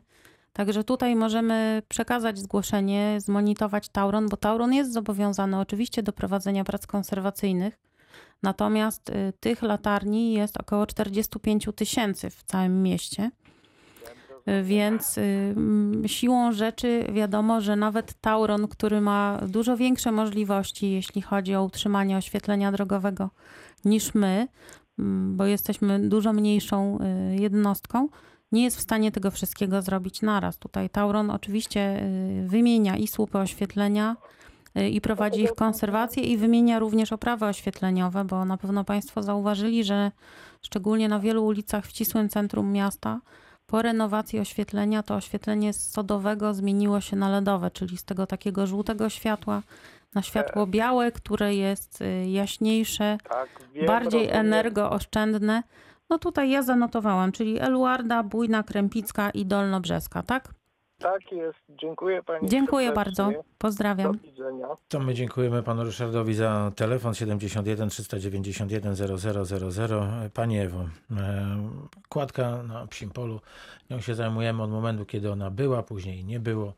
Także 0.54 0.84
tutaj 0.84 1.16
możemy 1.16 1.82
przekazać 1.88 2.40
zgłoszenie, 2.40 3.18
zmonitorować 3.22 3.90
Tauron, 3.90 4.30
bo 4.30 4.38
Tauron 4.38 4.74
jest 4.74 4.94
zobowiązany 4.94 5.60
oczywiście 5.60 6.04
do 6.04 6.14
prowadzenia 6.14 6.64
prac 6.64 6.88
konserwacyjnych. 6.88 7.80
Natomiast 8.44 9.10
y, 9.10 9.34
tych 9.40 9.62
latarni 9.62 10.34
jest 10.34 10.58
około 10.58 10.88
45 10.88 11.70
tysięcy 11.76 12.30
w 12.30 12.44
całym 12.44 12.84
mieście. 12.84 13.32
Y, 14.48 14.64
Więc 14.64 15.18
y, 15.18 15.56
siłą 16.06 16.52
rzeczy 16.52 17.06
wiadomo, 17.14 17.62
że 17.62 17.76
nawet 17.76 18.14
Tauron, 18.22 18.68
który 18.68 19.02
ma 19.02 19.40
dużo 19.48 19.78
większe 19.78 20.12
możliwości, 20.12 20.92
jeśli 20.92 21.22
chodzi 21.22 21.56
o 21.56 21.64
utrzymanie 21.64 22.18
oświetlenia 22.18 22.72
drogowego 22.72 23.30
niż 23.86 24.14
my, 24.14 24.48
bo 25.32 25.46
jesteśmy 25.46 26.10
dużo 26.10 26.34
mniejszą 26.34 27.00
y, 27.32 27.36
jednostką, 27.36 28.08
nie 28.51 28.63
jest 28.63 28.77
w 28.77 28.82
stanie 28.82 29.12
tego 29.12 29.32
wszystkiego 29.32 29.82
zrobić 29.82 30.22
naraz. 30.22 30.58
Tutaj 30.58 30.89
Tauron 30.89 31.29
oczywiście 31.29 32.03
y, 32.03 32.48
wymienia 32.48 32.98
i 32.98 33.08
słupy 33.08 33.38
oświetlenia, 33.38 34.15
y, 34.77 34.89
i 34.89 35.01
prowadzi 35.01 35.44
ich 35.44 35.56
konserwację 35.56 36.24
i 36.24 36.38
wymienia 36.38 36.79
również 36.79 37.13
oprawy 37.13 37.46
oświetleniowe, 37.46 38.25
bo 38.25 38.46
na 38.46 38.58
pewno 38.58 38.84
Państwo 38.84 39.24
zauważyli, 39.24 39.84
że 39.84 40.12
szczególnie 40.62 41.10
na 41.10 41.20
wielu 41.20 41.46
ulicach 41.46 41.86
w 41.86 41.89
ścisłym 41.89 42.29
centrum 42.29 42.72
miasta 42.72 43.22
po 43.70 43.82
renowacji 43.82 44.40
oświetlenia 44.40 45.04
to 45.04 45.16
oświetlenie 45.16 45.74
z 45.74 45.92
sodowego 45.92 46.54
zmieniło 46.54 47.02
się 47.02 47.16
na 47.16 47.30
LEDowe, 47.30 47.72
czyli 47.72 47.98
z 47.98 48.04
tego 48.04 48.28
takiego 48.28 48.68
żółtego 48.68 49.10
światła 49.10 49.62
na 50.16 50.22
światło 50.22 50.68
białe, 50.68 51.12
które 51.12 51.56
jest 51.56 52.02
y, 52.02 52.30
jaśniejsze, 52.30 53.18
Tak, 53.30 53.50
wiem, 53.74 53.86
bardziej 53.86 54.22
rozumiem. 54.22 54.46
energooszczędne. 54.46 55.64
No 56.10 56.20
tutaj 56.20 56.50
ja 56.50 56.62
zanotowałam, 56.62 57.32
czyli 57.32 57.60
Eluarda, 57.60 58.24
Bujna, 58.24 58.64
Krępicka 58.64 59.30
i 59.30 59.46
Dolnobrzeska, 59.46 60.24
tak? 60.24 60.50
Tak 61.00 61.32
jest. 61.32 61.58
Dziękuję 61.70 62.24
pani. 62.24 62.50
Dziękuję 62.50 62.91
bardzo. 62.91 63.32
Pozdrawiam. 63.58 64.12
Do 64.13 64.20
widzenia. 64.20 64.68
To 64.89 65.00
my 65.00 65.13
dziękujemy 65.13 65.63
panu 65.63 65.84
Ryszardowi 65.84 66.34
za 66.34 66.72
telefon 66.75 67.13
71 67.13 67.89
391 67.89 68.96
0000. 68.96 70.29
Pani 70.34 70.60
Ewo, 70.60 70.79
e, 70.79 70.88
kładka 72.10 72.63
na 72.63 72.88
psim 72.88 73.10
polu, 73.10 73.41
nią 73.89 74.00
się 74.00 74.15
zajmujemy 74.15 74.63
od 74.63 74.72
momentu, 74.72 75.06
kiedy 75.06 75.32
ona 75.32 75.51
była, 75.51 75.84
później 75.84 76.24
nie 76.25 76.39
było. 76.39 76.74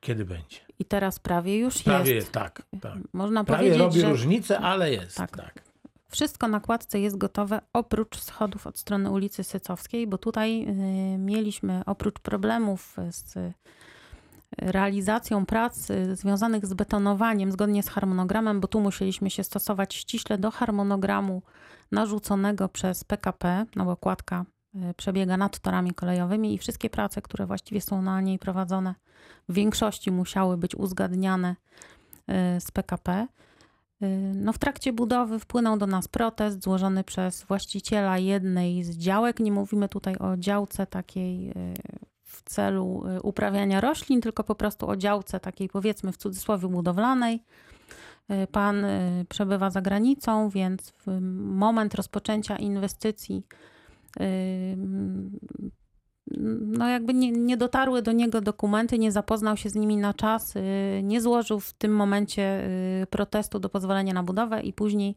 Kiedy 0.00 0.24
będzie? 0.24 0.58
I 0.78 0.84
teraz 0.84 1.18
prawie 1.18 1.58
już 1.58 1.82
Prawie 1.82 1.98
jest. 1.98 2.26
jest, 2.26 2.32
tak, 2.32 2.62
tak. 2.80 2.94
Można 3.12 3.44
Prawie 3.44 3.58
powiedzieć, 3.58 3.80
robi 3.80 4.00
że 4.00 4.08
różnicę, 4.08 4.58
ale 4.58 4.92
jest. 4.92 5.16
Tak. 5.16 5.36
Tak. 5.36 5.65
Wszystko 6.10 6.48
na 6.48 6.60
kładce 6.60 7.00
jest 7.00 7.18
gotowe, 7.18 7.60
oprócz 7.72 8.18
schodów 8.20 8.66
od 8.66 8.78
strony 8.78 9.10
ulicy 9.10 9.44
Sycowskiej, 9.44 10.06
bo 10.06 10.18
tutaj 10.18 10.62
y, 11.14 11.18
mieliśmy 11.18 11.82
oprócz 11.86 12.18
problemów 12.18 12.96
z 13.10 13.36
y, 13.36 13.52
realizacją 14.58 15.46
prac 15.46 15.90
y, 15.90 16.16
związanych 16.16 16.66
z 16.66 16.74
betonowaniem 16.74 17.52
zgodnie 17.52 17.82
z 17.82 17.88
harmonogramem, 17.88 18.60
bo 18.60 18.68
tu 18.68 18.80
musieliśmy 18.80 19.30
się 19.30 19.44
stosować 19.44 19.94
ściśle 19.94 20.38
do 20.38 20.50
harmonogramu 20.50 21.42
narzuconego 21.92 22.68
przez 22.68 23.04
PKP, 23.04 23.66
no 23.76 23.84
bo 23.84 23.96
kładka 23.96 24.44
przebiega 24.96 25.36
nad 25.36 25.58
torami 25.58 25.94
kolejowymi 25.94 26.54
i 26.54 26.58
wszystkie 26.58 26.90
prace, 26.90 27.22
które 27.22 27.46
właściwie 27.46 27.80
są 27.80 28.02
na 28.02 28.20
niej 28.20 28.38
prowadzone, 28.38 28.94
w 29.48 29.54
większości 29.54 30.10
musiały 30.10 30.56
być 30.56 30.74
uzgadniane 30.74 31.56
z 32.60 32.70
PKP. 32.70 33.26
Y, 34.02 34.32
No, 34.34 34.52
w 34.52 34.58
trakcie 34.58 34.92
budowy 34.92 35.38
wpłynął 35.38 35.78
do 35.78 35.86
nas 35.86 36.08
protest 36.08 36.62
złożony 36.62 37.04
przez 37.04 37.44
właściciela 37.44 38.18
jednej 38.18 38.84
z 38.84 38.96
działek. 38.96 39.40
Nie 39.40 39.52
mówimy 39.52 39.88
tutaj 39.88 40.16
o 40.16 40.36
działce 40.36 40.86
takiej 40.86 41.50
y, 41.50 41.54
w 42.22 42.42
celu 42.42 43.02
y, 43.16 43.22
uprawiania 43.22 43.80
roślin, 43.80 44.20
tylko 44.20 44.44
po 44.44 44.54
prostu 44.54 44.88
o 44.88 44.96
działce 44.96 45.40
takiej 45.40 45.68
powiedzmy 45.68 46.12
w 46.12 46.16
cudzysłowie 46.16 46.68
budowlanej. 46.68 47.42
Pan 48.52 48.86
przebywa 49.28 49.70
za 49.70 49.80
granicą, 49.82 50.48
więc 50.48 50.90
w 50.90 51.20
moment 51.40 51.94
rozpoczęcia 51.94 52.56
inwestycji 52.56 53.46
no 56.30 56.88
jakby 56.88 57.14
nie, 57.14 57.30
nie 57.30 57.56
dotarły 57.56 58.02
do 58.02 58.12
niego 58.12 58.40
dokumenty, 58.40 58.98
nie 58.98 59.12
zapoznał 59.12 59.56
się 59.56 59.70
z 59.70 59.74
nimi 59.74 59.96
na 59.96 60.14
czas, 60.14 60.56
y, 60.56 60.60
nie 61.02 61.20
złożył 61.20 61.60
w 61.60 61.72
tym 61.72 61.96
momencie 61.96 62.68
y, 63.02 63.06
protestu 63.06 63.58
do 63.58 63.68
pozwolenia 63.68 64.14
na 64.14 64.22
budowę 64.22 64.62
i 64.62 64.72
później 64.72 65.14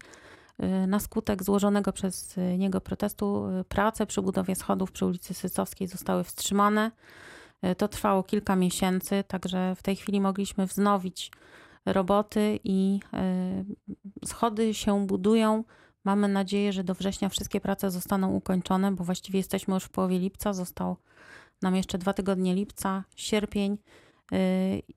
y, 0.64 0.88
na 0.88 1.00
skutek 1.00 1.44
złożonego 1.44 1.94
przez 1.94 2.36
niego 2.58 2.82
protestu 2.82 3.44
prace 3.68 4.06
przy 4.06 4.22
budowie 4.22 4.56
schodów 4.56 4.92
przy 4.92 5.06
ulicy 5.06 5.34
Sycowskiej 5.34 5.88
zostały 5.88 6.24
wstrzymane. 6.24 6.92
To 7.78 7.88
trwało 7.88 8.24
kilka 8.24 8.56
miesięcy, 8.56 9.24
także 9.28 9.76
w 9.76 9.84
tej 9.84 9.96
chwili 9.96 10.22
mogliśmy 10.22 10.66
wznowić 10.66 11.32
roboty 11.86 12.60
i 12.64 13.00
schody 14.26 14.74
się 14.74 15.08
budują. 15.08 15.64
Mamy 16.04 16.28
nadzieję, 16.28 16.74
że 16.74 16.84
do 16.84 16.94
września 16.94 17.30
wszystkie 17.30 17.62
prace 17.62 17.92
zostaną 17.92 18.32
ukończone, 18.32 18.92
bo 18.92 19.04
właściwie 19.04 19.40
jesteśmy 19.40 19.74
już 19.74 19.84
w 19.84 19.90
połowie 19.90 20.20
lipca. 20.20 20.54
Został 20.54 20.98
nam 21.62 21.76
jeszcze 21.76 21.98
dwa 21.98 22.14
tygodnie 22.14 22.56
lipca, 22.56 23.04
sierpień 23.16 23.78
yy, 24.32 24.40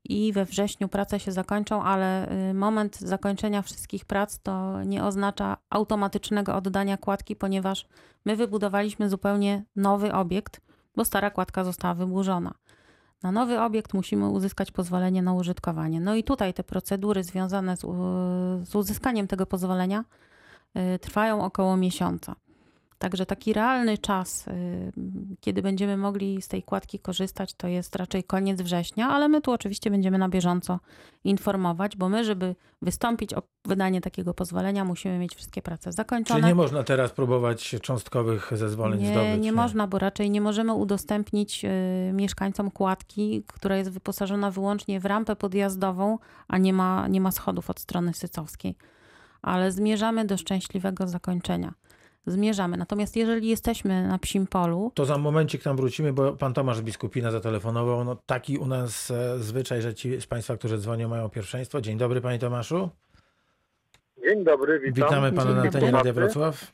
i 0.05 0.33
we 0.33 0.45
wrześniu 0.45 0.89
prace 0.89 1.21
się 1.21 1.33
zakończą, 1.33 1.83
ale 1.83 2.29
yy, 2.49 2.55
moment 2.55 2.99
zakończenia 3.01 3.63
wszystkich 3.63 4.05
prac 4.05 4.39
to 4.39 4.83
nie 4.83 5.05
oznacza 5.05 5.57
automatycznego 5.71 6.55
oddania 6.55 6.97
kładki, 6.97 7.37
ponieważ 7.37 7.89
my 8.25 8.37
wybudowaliśmy 8.37 9.09
zupełnie 9.09 9.65
nowy 9.77 10.13
obiekt, 10.13 10.61
bo 10.97 11.05
stara 11.05 11.31
kładka 11.31 11.65
została 11.65 11.95
wyburzona. 11.95 12.55
Na 13.23 13.33
nowy 13.33 13.61
obiekt 13.61 13.95
musimy 13.95 14.29
uzyskać 14.29 14.71
pozwolenie 14.71 15.23
na 15.23 15.33
użytkowanie. 15.33 16.01
No 16.01 16.15
i 16.15 16.25
tutaj 16.25 16.55
te 16.55 16.65
procedury 16.65 17.25
związane 17.25 17.77
z, 17.77 17.81
z 18.69 18.75
uzyskaniem 18.75 19.27
tego 19.27 19.47
pozwolenia 19.47 20.01
y, 20.01 20.05
trwają 21.01 21.45
około 21.45 21.77
miesiąca. 21.77 22.35
Także 23.03 23.27
taki 23.27 23.53
realny 23.53 23.99
czas, 23.99 24.49
y, 24.49 24.93
kiedy 25.41 25.63
będziemy 25.63 25.97
mogli 25.97 26.43
z 26.43 26.49
tej 26.49 26.63
kładki 26.63 26.99
korzystać, 26.99 27.55
to 27.55 27.69
jest 27.69 27.97
raczej 27.97 28.25
koniec 28.25 28.63
września, 28.63 29.09
ale 29.09 29.29
my 29.29 29.41
tu 29.41 29.53
oczywiście 29.53 29.91
będziemy 29.91 30.19
na 30.19 30.29
bieżąco 30.29 30.81
informować, 31.25 31.97
bo 31.97 32.09
my, 32.09 32.25
żeby 32.25 32.55
wystąpić 32.83 33.35
o 33.35 33.43
wydanie 33.65 34.01
takiego 34.01 34.35
pozwolenia, 34.35 34.85
musimy 34.85 35.19
mieć 35.19 35.35
wszystkie 35.35 35.63
prace 35.63 35.93
zakończone. 35.93 36.41
Czyli 36.41 36.49
nie 36.49 36.55
można 36.55 36.85
teraz 36.85 37.13
próbować 37.13 37.77
cząstkowych 37.83 38.51
zezwoleń 38.55 39.01
Nie, 39.01 39.09
zdobyć? 39.09 39.45
nie 39.45 39.53
można, 39.53 39.87
bo 39.87 39.99
raczej 39.99 40.31
nie 40.31 40.41
możemy 40.41 40.75
udostępnić 40.75 41.65
y, 41.65 42.13
mieszkańcom 42.13 42.71
kładki, 42.71 43.45
która 43.47 43.77
jest 43.77 43.91
wyposażona 43.91 44.51
wyłącznie 44.51 45.01
w 45.01 45.05
rampę 45.05 45.37
podjazdową, 45.37 46.19
a 46.49 46.59
nie 46.59 46.73
ma, 46.73 47.09
nie 47.09 47.21
ma 47.21 47.31
schodów 47.31 47.71
od 47.71 47.81
strony 47.81 48.15
sycowskiej. 48.15 48.77
Ale 49.43 49.73
zmierzamy 49.73 50.25
do 50.25 50.37
szczęśliwego 50.37 51.07
zakończenia. 51.07 51.73
Zmierzamy. 52.27 52.77
Natomiast 52.77 53.17
jeżeli 53.17 53.49
jesteśmy 53.49 54.09
na 54.09 54.19
psim 54.19 54.47
polu, 54.47 54.93
To 54.95 55.05
za 55.05 55.19
momencik 55.19 55.63
tam 55.63 55.77
wrócimy, 55.77 56.13
bo 56.13 56.33
pan 56.33 56.55
Tomasz 56.55 56.83
Biskupina 56.83 57.31
zatelefonował. 57.31 58.05
No, 58.05 58.17
taki 58.27 58.59
u 58.59 58.67
nas 58.67 59.11
e, 59.11 59.39
zwyczaj, 59.39 59.83
że 59.83 59.95
ci 59.95 60.21
z 60.21 60.27
państwa, 60.27 60.57
którzy 60.57 60.79
dzwonią, 60.79 61.09
mają 61.09 61.29
pierwszeństwo. 61.29 61.81
Dzień 61.81 61.99
dobry, 61.99 62.21
panie 62.21 62.39
Tomaszu. 62.39 62.91
Dzień 64.29 64.45
dobry, 64.45 64.81
witam. 64.81 65.09
Witamy 65.09 65.33
pana 65.33 65.55
na 65.55 65.63
antenie. 65.63 65.91
Radia 65.91 66.13
Wrocław. 66.13 66.73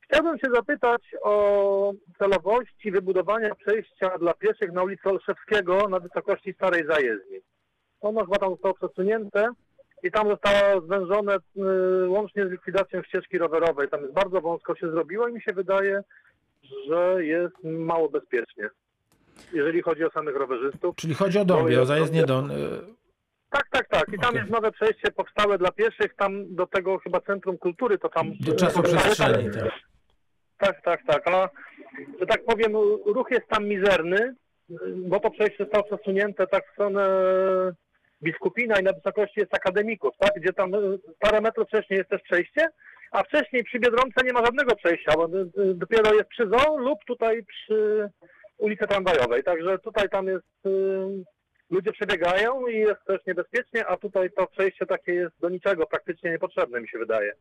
Chciałbym 0.00 0.38
się 0.38 0.50
zapytać 0.54 1.02
o 1.22 1.92
celowości 2.18 2.90
wybudowania 2.90 3.54
przejścia 3.54 4.18
dla 4.18 4.34
pieszych 4.34 4.72
na 4.72 4.82
ulicy 4.82 5.08
Olszewskiego 5.08 5.88
na 5.88 6.00
wysokości 6.00 6.52
Starej 6.52 6.86
Zajezdni. 6.86 7.38
Ono 8.00 8.24
chyba 8.24 8.36
tam 8.38 8.50
zostało 8.50 8.74
przesunięte 8.74 9.48
i 10.04 10.10
tam 10.10 10.28
zostało 10.28 10.80
zwężone 10.80 11.36
y, 11.36 12.08
łącznie 12.08 12.46
z 12.46 12.50
likwidacją 12.50 13.02
ścieżki 13.02 13.38
rowerowej. 13.38 13.88
Tam 13.88 14.00
jest 14.00 14.12
bardzo 14.14 14.40
wąsko 14.40 14.76
się 14.76 14.90
zrobiło 14.90 15.28
i 15.28 15.32
mi 15.32 15.42
się 15.42 15.52
wydaje, 15.52 16.02
że 16.88 17.24
jest 17.24 17.54
mało 17.64 18.08
bezpiecznie. 18.08 18.68
Jeżeli 19.52 19.82
chodzi 19.82 20.04
o 20.04 20.10
samych 20.10 20.36
rowerzystów. 20.36 20.96
Czyli 20.96 21.14
chodzi 21.14 21.38
o 21.38 21.44
Dąbie, 21.44 21.80
o 21.82 21.84
zajezdnię 21.86 22.24
Don. 22.24 22.50
e, 22.50 22.54
Tak, 23.50 23.64
tak, 23.70 23.88
tak. 23.88 24.08
I 24.08 24.18
tam 24.18 24.28
Okej. 24.28 24.40
jest 24.40 24.50
nowe 24.52 24.72
przejście 24.72 25.10
powstałe 25.12 25.58
dla 25.58 25.72
pieszych, 25.72 26.14
tam 26.16 26.54
do 26.54 26.66
tego 26.66 26.98
chyba 26.98 27.20
Centrum 27.20 27.58
Kultury 27.58 27.98
to 27.98 28.08
tam... 28.08 28.32
Do 28.40 28.54
czasu 28.56 28.82
przestrzeni, 28.82 29.50
tak. 29.50 29.72
Tak, 30.58 30.82
tak, 30.82 31.00
tak. 31.06 31.28
A 31.28 31.48
że 32.20 32.26
tak 32.26 32.44
powiem, 32.44 32.72
ruch 33.06 33.30
jest 33.30 33.48
tam 33.48 33.64
mizerny, 33.68 34.34
bo 34.96 35.20
to 35.20 35.30
przejście 35.30 35.64
zostało 35.64 35.84
przesunięte 35.84 36.46
tak 36.46 36.68
w 36.68 36.72
stronę 36.72 37.06
Biskupina 38.24 38.80
i 38.80 38.82
na 38.82 38.92
wysokości 38.92 39.40
jest 39.40 39.54
akademików, 39.54 40.14
tak? 40.18 40.32
Gdzie 40.36 40.52
tam 40.52 40.74
y, 40.74 40.98
parę 41.18 41.40
metrów 41.40 41.68
wcześniej 41.68 41.98
jest 41.98 42.10
też 42.10 42.22
przejście, 42.22 42.68
a 43.10 43.22
wcześniej 43.22 43.64
przy 43.64 43.78
Biedronce 43.78 44.24
nie 44.24 44.32
ma 44.32 44.44
żadnego 44.44 44.76
przejścia, 44.76 45.12
bo 45.16 45.26
y, 45.26 45.30
y, 45.40 45.74
dopiero 45.74 46.14
jest 46.14 46.28
przy 46.28 46.48
zoo 46.48 46.76
lub 46.76 47.04
tutaj 47.04 47.44
przy 47.44 48.10
ulicy 48.58 48.86
Tramwajowej. 48.86 49.44
Także 49.44 49.78
tutaj 49.78 50.08
tam 50.08 50.26
jest, 50.26 50.46
ludzie 51.70 51.92
przebiegają 51.92 52.66
i 52.66 52.78
jest 52.78 53.04
też 53.06 53.20
niebezpiecznie, 53.26 53.86
a 53.86 53.96
tutaj 53.96 54.30
to 54.30 54.46
przejście 54.46 54.86
takie 54.86 55.14
jest 55.14 55.40
do 55.40 55.48
niczego 55.48 55.86
praktycznie 55.86 56.30
niepotrzebne, 56.30 56.80
mi 56.80 56.88
się 56.88 56.98
wydaje. 56.98 57.32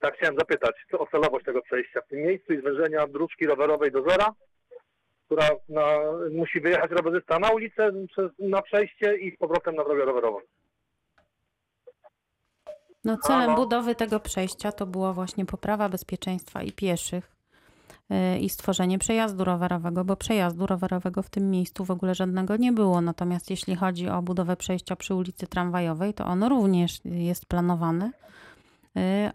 Tak 0.00 0.16
chciałem 0.16 0.38
zapytać 0.38 0.74
o 0.92 1.06
celowość 1.06 1.44
tego 1.44 1.62
przejścia 1.62 2.00
w 2.00 2.08
tym 2.08 2.18
miejscu 2.18 2.52
i 2.52 2.58
zwężenia 2.58 3.06
dróżki 3.06 3.46
rowerowej 3.46 3.92
do 3.92 4.02
zera, 4.02 4.28
która 5.30 5.48
na, 5.68 5.86
musi 6.32 6.60
wyjechać 6.60 6.90
rowerzysta 6.90 7.38
na 7.38 7.50
ulicę, 7.50 7.92
przez, 8.08 8.30
na 8.38 8.62
przejście 8.62 9.16
i 9.16 9.36
z 9.36 9.38
powrotem 9.38 9.74
na 9.74 9.84
drogę 9.84 10.04
rowerową. 10.04 10.38
no 13.04 13.16
celem 13.16 13.54
budowy 13.54 13.94
tego 13.94 14.20
przejścia 14.20 14.72
to 14.72 14.86
była 14.86 15.12
właśnie 15.12 15.46
poprawa 15.46 15.88
bezpieczeństwa 15.88 16.62
i 16.62 16.72
pieszych 16.72 17.36
y, 18.10 18.38
i 18.38 18.48
stworzenie 18.48 18.98
przejazdu 18.98 19.44
rowerowego, 19.44 20.04
bo 20.04 20.16
przejazdu 20.16 20.66
rowerowego 20.66 21.22
w 21.22 21.30
tym 21.30 21.50
miejscu 21.50 21.84
w 21.84 21.90
ogóle 21.90 22.14
żadnego 22.14 22.56
nie 22.56 22.72
było. 22.72 23.00
Natomiast 23.00 23.50
jeśli 23.50 23.76
chodzi 23.76 24.08
o 24.08 24.22
budowę 24.22 24.56
przejścia 24.56 24.96
przy 24.96 25.14
ulicy 25.14 25.46
Tramwajowej, 25.46 26.14
to 26.14 26.24
ono 26.24 26.48
również 26.48 27.00
jest 27.04 27.46
planowane, 27.46 28.10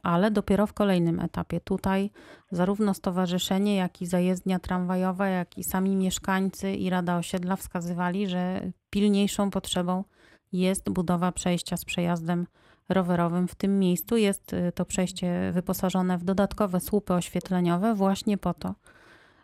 ale 0.04 0.32
dopiero 0.32 0.68
w 0.68 0.74
kolejnym 0.74 1.20
etapie. 1.20 1.60
Tutaj 1.62 2.12
zarówno 2.52 2.94
stowarzyszenie, 2.94 3.76
jak 3.76 4.02
i 4.02 4.06
zajezdnia 4.06 4.60
tramwajowa, 4.60 5.28
jak 5.28 5.58
i 5.58 5.64
sami 5.64 5.96
mieszkańcy 5.96 6.72
i 6.72 6.90
Rada 6.90 7.18
Osiedla 7.18 7.56
wskazywali, 7.56 8.28
że 8.28 8.72
pilniejszą 8.90 9.52
potrzebą 9.52 10.04
jest 10.52 10.90
budowa 10.90 11.32
przejścia 11.32 11.78
z 11.78 11.86
przejazdem 11.86 12.48
rowerowym 12.90 13.48
w 13.48 13.56
tym 13.56 13.80
miejscu. 13.80 14.18
Jest 14.18 14.54
y, 14.54 14.72
to 14.76 14.86
przejście 14.86 15.52
wyposażone 15.52 16.18
w 16.18 16.24
dodatkowe 16.24 16.80
słupy 16.80 17.14
oświetleniowe 17.14 17.94
właśnie 17.94 18.38
po 18.38 18.54
to, 18.54 18.76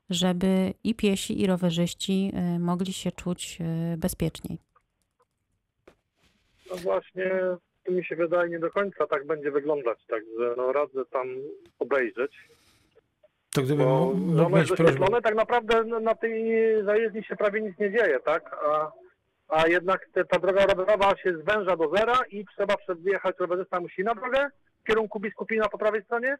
żeby 0.09 0.73
i 0.83 0.95
piesi, 0.95 1.41
i 1.41 1.47
rowerzyści 1.47 2.31
y, 2.55 2.59
mogli 2.59 2.93
się 2.93 3.11
czuć 3.11 3.57
y, 3.93 3.97
bezpieczniej. 3.97 4.57
No 6.71 6.77
właśnie, 6.77 7.31
mi 7.89 8.05
się 8.05 8.15
wydaje 8.15 8.49
nie 8.49 8.59
do 8.59 8.71
końca 8.71 9.07
tak 9.07 9.25
będzie 9.27 9.51
wyglądać, 9.51 9.99
także 10.07 10.53
no 10.57 10.71
radzę 10.71 11.05
tam 11.05 11.27
obejrzeć. 11.79 12.31
To 13.53 13.61
gdyby 13.61 13.83
Bo 13.83 14.13
mógł, 14.13 14.37
jest 14.41 14.51
mieć 14.51 14.67
prośbę. 14.67 14.83
doświetlone, 14.83 15.21
tak 15.21 15.35
naprawdę 15.35 15.83
na- 15.83 16.15
tej 16.15 16.53
zajezdni 16.85 17.23
się 17.23 17.35
prawie 17.35 17.61
nic 17.61 17.79
nie 17.79 17.91
dzieje, 17.91 18.19
tak? 18.25 18.55
A, 18.65 18.91
a 19.47 19.67
jednak 19.67 20.07
te, 20.13 20.25
ta 20.25 20.39
droga 20.39 20.65
rowerowa 20.65 21.17
się 21.17 21.37
zwęża 21.37 21.75
do 21.77 21.89
zera 21.95 22.17
i 22.31 22.45
trzeba 22.55 22.77
przed 22.77 23.01
wjechać, 23.01 23.35
rowerzysta 23.39 23.79
musi 23.79 24.03
na 24.03 24.15
drogę 24.15 24.49
w 24.83 24.87
kierunku 24.87 25.19
Biskupina 25.19 25.69
po 25.69 25.77
prawej 25.77 26.03
stronie 26.03 26.37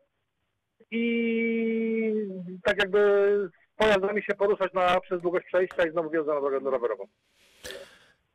i 0.92 2.16
tak 2.64 2.78
jakby 2.78 3.00
z 3.50 3.78
pojazdami 3.78 4.24
się 4.24 4.34
poruszać 4.36 4.74
na, 4.74 5.00
przez 5.02 5.22
długość 5.22 5.46
przejścia 5.46 5.86
i 5.88 5.92
znowu 5.92 6.10
wjeżdża 6.10 6.34
na 6.34 6.42
drogę 6.42 6.60
rowerową. 6.72 7.04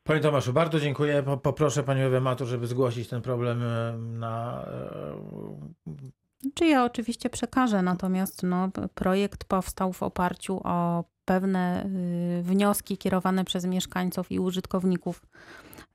Panie 0.06 0.20
Tomaszu, 0.20 0.52
bardzo 0.52 0.80
dziękuję. 0.80 1.22
Po- 1.22 1.36
Poproszę 1.36 1.82
Panią 1.82 2.04
Ewę 2.04 2.20
Matur, 2.20 2.46
żeby 2.46 2.66
zgłosić 2.66 3.08
ten 3.08 3.22
problem 3.22 3.62
e, 3.62 3.98
na... 3.98 4.64
e, 5.86 6.50
Czy 6.54 6.66
ja 6.66 6.84
oczywiście 6.84 7.30
przekażę, 7.30 7.82
natomiast 7.82 8.42
no, 8.42 8.68
projekt 8.94 9.44
powstał 9.44 9.92
w 9.92 10.02
oparciu 10.02 10.60
o 10.64 11.04
pewne 11.24 11.86
y, 12.38 12.42
wnioski 12.42 12.98
kierowane 12.98 13.44
przez 13.44 13.64
mieszkańców 13.64 14.32
i 14.32 14.38
użytkowników 14.40 15.22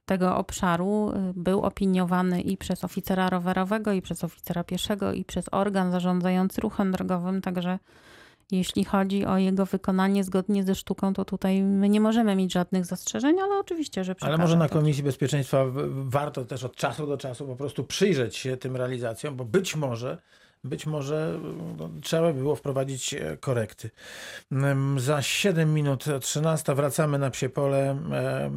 tego 0.05 0.37
obszaru. 0.37 1.11
Był 1.35 1.61
opiniowany 1.61 2.41
i 2.41 2.57
przez 2.57 2.83
oficera 2.83 3.29
rowerowego, 3.29 3.91
i 3.93 4.01
przez 4.01 4.23
oficera 4.23 4.63
pieszego, 4.63 5.13
i 5.13 5.25
przez 5.25 5.45
organ 5.51 5.91
zarządzający 5.91 6.61
ruchem 6.61 6.91
drogowym, 6.91 7.41
także 7.41 7.79
jeśli 8.51 8.85
chodzi 8.85 9.25
o 9.25 9.37
jego 9.37 9.65
wykonanie 9.65 10.23
zgodnie 10.23 10.63
ze 10.63 10.75
sztuką, 10.75 11.13
to 11.13 11.25
tutaj 11.25 11.63
my 11.63 11.89
nie 11.89 12.01
możemy 12.01 12.35
mieć 12.35 12.53
żadnych 12.53 12.85
zastrzeżeń, 12.85 13.39
ale 13.39 13.59
oczywiście, 13.59 14.03
że. 14.03 14.15
Ale 14.21 14.37
może 14.37 14.57
na. 14.57 14.69
Komisji 14.69 15.03
Bezpieczeństwa 15.03 15.65
warto 15.91 16.45
też 16.45 16.63
od 16.63 16.75
czasu 16.75 17.07
do 17.07 17.17
czasu 17.17 17.47
po 17.47 17.55
prostu 17.55 17.83
przyjrzeć 17.83 18.35
się 18.35 18.57
tym 18.57 18.75
realizacjom, 18.75 19.35
bo 19.35 19.45
być 19.45 19.75
może, 19.75 20.17
być 20.63 20.85
może 20.85 21.39
no, 21.77 21.89
trzeba 22.01 22.33
by 22.33 22.39
było 22.39 22.55
wprowadzić 22.55 23.13
e, 23.13 23.37
korekty. 23.37 23.89
Mm, 24.51 24.99
Za 24.99 25.21
7 25.21 25.73
minut 25.73 26.05
13 26.21 26.75
wracamy 26.75 27.19
na 27.19 27.29
Psie 27.29 27.49
Pole. 27.49 27.97
E, 28.11 28.51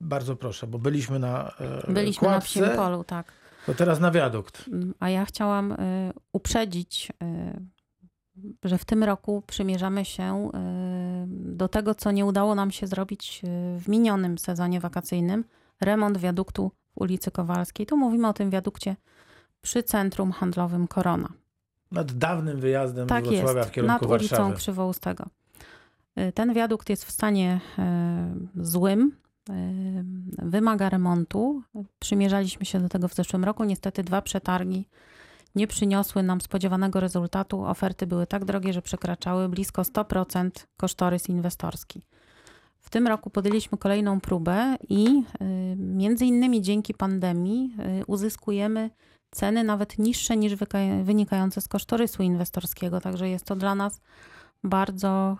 Bardzo 0.00 0.36
proszę, 0.36 0.66
bo 0.66 0.78
byliśmy 0.78 1.18
na 1.18 1.52
e, 1.88 1.92
Byliśmy 1.92 2.28
na 2.28 2.34
kładce, 2.34 2.48
psim 2.48 2.76
polu, 2.76 3.04
tak. 3.04 3.32
to 3.66 3.74
teraz 3.74 4.00
na 4.00 4.10
wiadukt. 4.10 4.64
Mm, 4.68 4.94
A 5.00 5.10
ja 5.10 5.24
chciałam 5.24 5.76
uprzedzić, 6.32 7.12
że 8.64 8.78
w 8.78 8.84
tym 8.84 9.04
roku 9.04 9.42
przymierzamy 9.46 10.04
się 10.04 10.48
y, 10.48 10.50
do 11.28 11.68
tego, 11.68 11.94
co 11.94 12.10
nie 12.10 12.26
udało 12.26 12.54
nam 12.54 12.70
się 12.70 12.86
zrobić 12.86 13.42
y, 13.44 13.80
w 13.80 13.88
minionym 13.88 14.38
sezonie 14.38 14.80
wakacyjnym. 14.80 15.44
Remont 15.80 16.18
wiaduktu 16.18 16.70
w 16.90 17.00
ulicy 17.00 17.30
Kowalskiej. 17.30 17.86
Tu 17.86 17.96
mówimy 17.96 18.28
o 18.28 18.32
tym 18.32 18.50
wiadukcie 18.50 18.96
przy 19.60 19.82
centrum 19.82 20.32
handlowym 20.32 20.88
Korona. 20.88 21.28
Nad 21.90 22.12
dawnym 22.12 22.60
wyjazdem 22.60 23.08
Tak 23.08 23.24
Wrocławia 23.24 23.58
jest, 23.58 23.70
w 23.70 23.72
kierunku 23.72 23.92
nad 23.92 24.02
ulicą 24.12 24.36
Warszawy. 24.36 24.56
Krzywoustego. 24.56 25.26
Y, 26.18 26.32
Ten 26.32 26.54
wiadukt 26.54 26.88
jest 26.90 27.04
w 27.04 27.10
stanie 27.10 27.60
złym, 28.56 29.16
wymaga 30.38 30.88
remontu. 30.88 31.62
Przymierzaliśmy 31.98 32.66
się 32.66 32.80
do 32.80 32.88
tego 32.88 33.08
w 33.08 33.14
zeszłym 33.14 33.44
roku. 33.44 33.64
Niestety 33.64 34.02
dwa 34.02 34.22
przetargi 34.22 34.88
nie 35.54 35.66
przyniosły 35.66 36.22
nam 36.22 36.40
spodziewanego 36.40 37.00
rezultatu. 37.00 37.64
Oferty 37.64 38.06
były 38.06 38.26
tak 38.26 38.44
drogie, 38.44 38.72
że 38.72 38.82
przekraczały 38.82 39.48
blisko 39.48 39.82
100% 39.82 40.50
kosztorys 40.76 41.28
inwestorski. 41.28 42.02
W 42.80 42.90
tym 42.90 43.06
roku 43.06 43.30
podjęliśmy 43.30 43.78
kolejną 43.78 44.20
próbę 44.20 44.76
i 44.88 45.22
y, 45.42 45.76
między 45.76 46.26
innymi 46.26 46.62
dzięki 46.62 46.94
pandemii 46.94 47.76
y, 48.00 48.04
uzyskujemy 48.06 48.90
ceny 49.30 49.64
nawet 49.64 49.98
niższe 49.98 50.36
niż 50.36 50.54
wynikające 51.04 51.60
z 51.60 51.68
kosztorysu 51.68 52.22
inwestorskiego. 52.22 53.00
Także 53.00 53.28
jest 53.28 53.44
to 53.44 53.56
dla 53.56 53.74
nas 53.74 54.00
bardzo, 54.64 55.36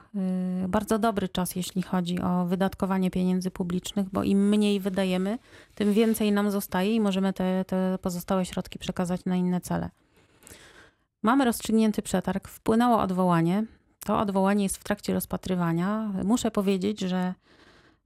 y, 0.65 0.69
bardzo 0.69 0.99
dobry 0.99 1.29
czas, 1.29 1.57
jeśli 1.57 1.83
chodzi 1.83 2.21
o 2.21 2.45
wydatkowanie 2.47 3.11
pieniędzy 3.11 3.51
publicznych, 3.51 4.09
bo 4.13 4.23
im 4.23 4.49
mniej 4.49 4.81
wydajemy, 4.81 5.39
tym 5.75 5.93
więcej 5.93 6.33
nam 6.33 6.51
zostaje 6.51 6.95
i 6.95 7.01
możemy 7.01 7.33
te, 7.33 7.65
te 7.65 7.99
pozostałe 8.03 8.45
środki 8.45 8.79
przekazać 8.79 9.25
na 9.25 9.37
inne 9.37 9.61
cele. 9.61 9.91
Mamy 11.25 11.45
rozstrzygnięty 11.45 12.03
przetarg, 12.03 12.49
wpłynęło 12.49 13.01
odwołanie. 13.01 13.65
To 14.05 14.19
odwołanie 14.19 14.63
jest 14.63 14.77
w 14.77 14.85
trakcie 14.85 15.15
rozpatrywania. 15.15 16.13
Muszę 16.25 16.51
powiedzieć, 16.51 17.01
że 17.01 17.35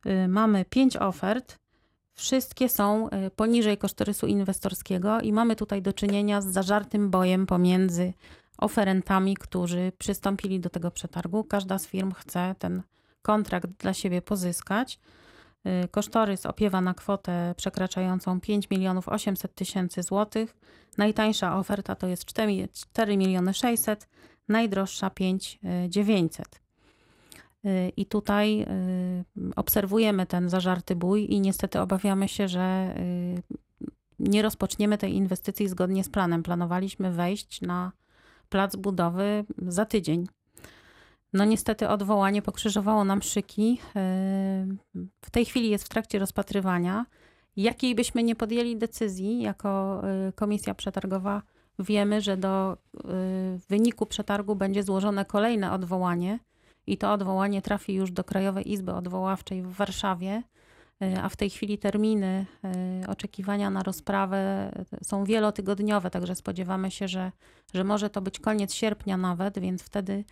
y, 0.06 0.28
mamy 0.28 0.64
pięć 0.64 0.96
ofert. 0.96 1.56
Wszystkie 2.14 2.68
są 2.68 3.08
y, 3.08 3.30
poniżej 3.30 3.78
kosztorysu 3.78 4.26
inwestorskiego 4.26 5.20
i 5.20 5.32
mamy 5.32 5.56
tutaj 5.56 5.82
do 5.82 5.92
czynienia 5.92 6.40
z 6.40 6.46
zażartym 6.46 7.10
bojem 7.10 7.46
pomiędzy 7.46 8.12
oferentami, 8.58 9.36
którzy 9.36 9.92
przystąpili 9.98 10.60
do 10.60 10.70
tego 10.70 10.90
przetargu. 10.90 11.44
Każda 11.44 11.78
z 11.78 11.86
firm 11.86 12.12
chce 12.12 12.54
ten 12.58 12.82
kontrakt 13.22 13.70
dla 13.70 13.94
siebie 13.94 14.22
pozyskać. 14.22 15.00
Y, 15.66 15.88
Kosztorys 15.88 16.46
opiewa 16.46 16.80
na 16.80 16.94
kwotę 16.94 17.54
przekraczającą 17.56 18.40
5 18.40 18.70
milionów 18.70 19.08
800 19.08 19.54
tysięcy 19.54 20.02
złotych. 20.02 20.56
Najtańsza 20.98 21.56
oferta 21.56 21.94
to 21.94 22.06
jest 22.06 22.24
4 22.24 22.68
4 22.72 23.16
miliony 23.16 23.54
600, 23.54 24.08
najdroższa 24.48 25.10
5 25.10 25.58
900. 25.88 26.60
Y, 27.66 27.92
I 27.96 28.06
tutaj 28.06 28.62
y, 28.62 28.66
obserwujemy 29.56 30.26
ten 30.26 30.48
zażarty 30.48 30.96
bój 30.96 31.32
i 31.32 31.40
niestety 31.40 31.80
obawiamy 31.80 32.28
się, 32.28 32.48
że 32.48 32.94
y, 32.98 33.42
nie 34.18 34.42
rozpoczniemy 34.42 34.98
tej 34.98 35.14
inwestycji 35.14 35.68
zgodnie 35.68 36.04
z 36.04 36.08
planem. 36.08 36.42
Planowaliśmy 36.42 37.12
wejść 37.12 37.60
na 37.60 37.92
plac 38.48 38.76
budowy 38.76 39.44
za 39.58 39.84
tydzień. 39.84 40.26
No 41.32 41.44
niestety 41.44 41.88
odwołanie 41.88 42.42
pokrzyżowało 42.42 43.04
nam 43.04 43.22
szyki. 43.22 43.70
Yy, 44.94 45.02
W 45.24 45.30
tej 45.30 45.44
chwili 45.44 45.70
jest 45.70 45.84
w 45.84 45.88
trakcie 45.88 46.18
rozpatrywania. 46.18 47.06
Jakiej 47.56 47.94
byśmy 47.94 48.22
nie 48.22 48.36
podjęli 48.36 48.76
decyzji 48.76 49.42
jako 49.42 50.02
yy, 50.26 50.32
komisja 50.32 50.74
przetargowa, 50.74 51.42
wiemy, 51.78 52.20
że 52.20 52.36
do 52.36 52.76
yy, 52.94 53.02
wyniku 53.68 54.06
przetargu 54.06 54.54
będzie 54.54 54.82
złożone 54.82 55.24
kolejne 55.24 55.72
odwołanie 55.72 56.38
i 56.86 56.98
to 56.98 57.12
odwołanie 57.12 57.62
trafi 57.62 57.94
już 57.94 58.10
do 58.10 58.24
Krajowej 58.24 58.72
Izby 58.72 58.92
Odwoławczej 58.92 59.62
w 59.62 59.72
Warszawie. 59.72 60.42
A 61.22 61.28
w 61.28 61.36
tej 61.36 61.50
chwili 61.50 61.78
terminy 61.78 62.46
oczekiwania 63.08 63.70
na 63.70 63.82
rozprawę 63.82 64.72
są 65.02 65.24
wielotygodniowe, 65.24 66.10
także 66.10 66.34
spodziewamy 66.34 66.90
się, 66.90 67.08
że, 67.08 67.32
że 67.74 67.84
może 67.84 68.10
to 68.10 68.20
być 68.20 68.40
koniec 68.40 68.74
sierpnia 68.74 69.16
nawet, 69.16 69.58
więc 69.58 69.82
wtedy 69.82 70.24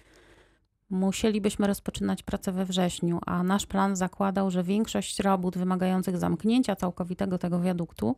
musielibyśmy 0.90 1.66
rozpoczynać 1.66 2.22
pracę 2.22 2.52
we 2.52 2.64
wrześniu, 2.64 3.18
a 3.26 3.42
nasz 3.42 3.66
plan 3.66 3.96
zakładał, 3.96 4.50
że 4.50 4.62
większość 4.62 5.20
robót 5.20 5.58
wymagających 5.58 6.18
zamknięcia 6.18 6.76
całkowitego 6.76 7.38
tego 7.38 7.60
wiaduktu 7.60 8.16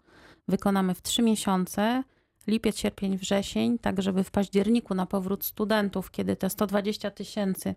wykonamy 0.49 0.95
w 0.95 1.03
trzy 1.03 1.23
miesiące, 1.23 2.03
lipiec, 2.47 2.79
sierpień, 2.79 3.19
wrzesień, 3.19 3.79
tak 3.79 4.03
żeby 4.03 4.25
w 4.25 4.31
październiku 4.31 4.95
na 4.95 5.07
powrót 5.07 5.45
studentów, 5.45 6.11
kiedy 6.11 6.37
te 6.37 6.51
120 6.51 7.11
tysięcy 7.11 7.75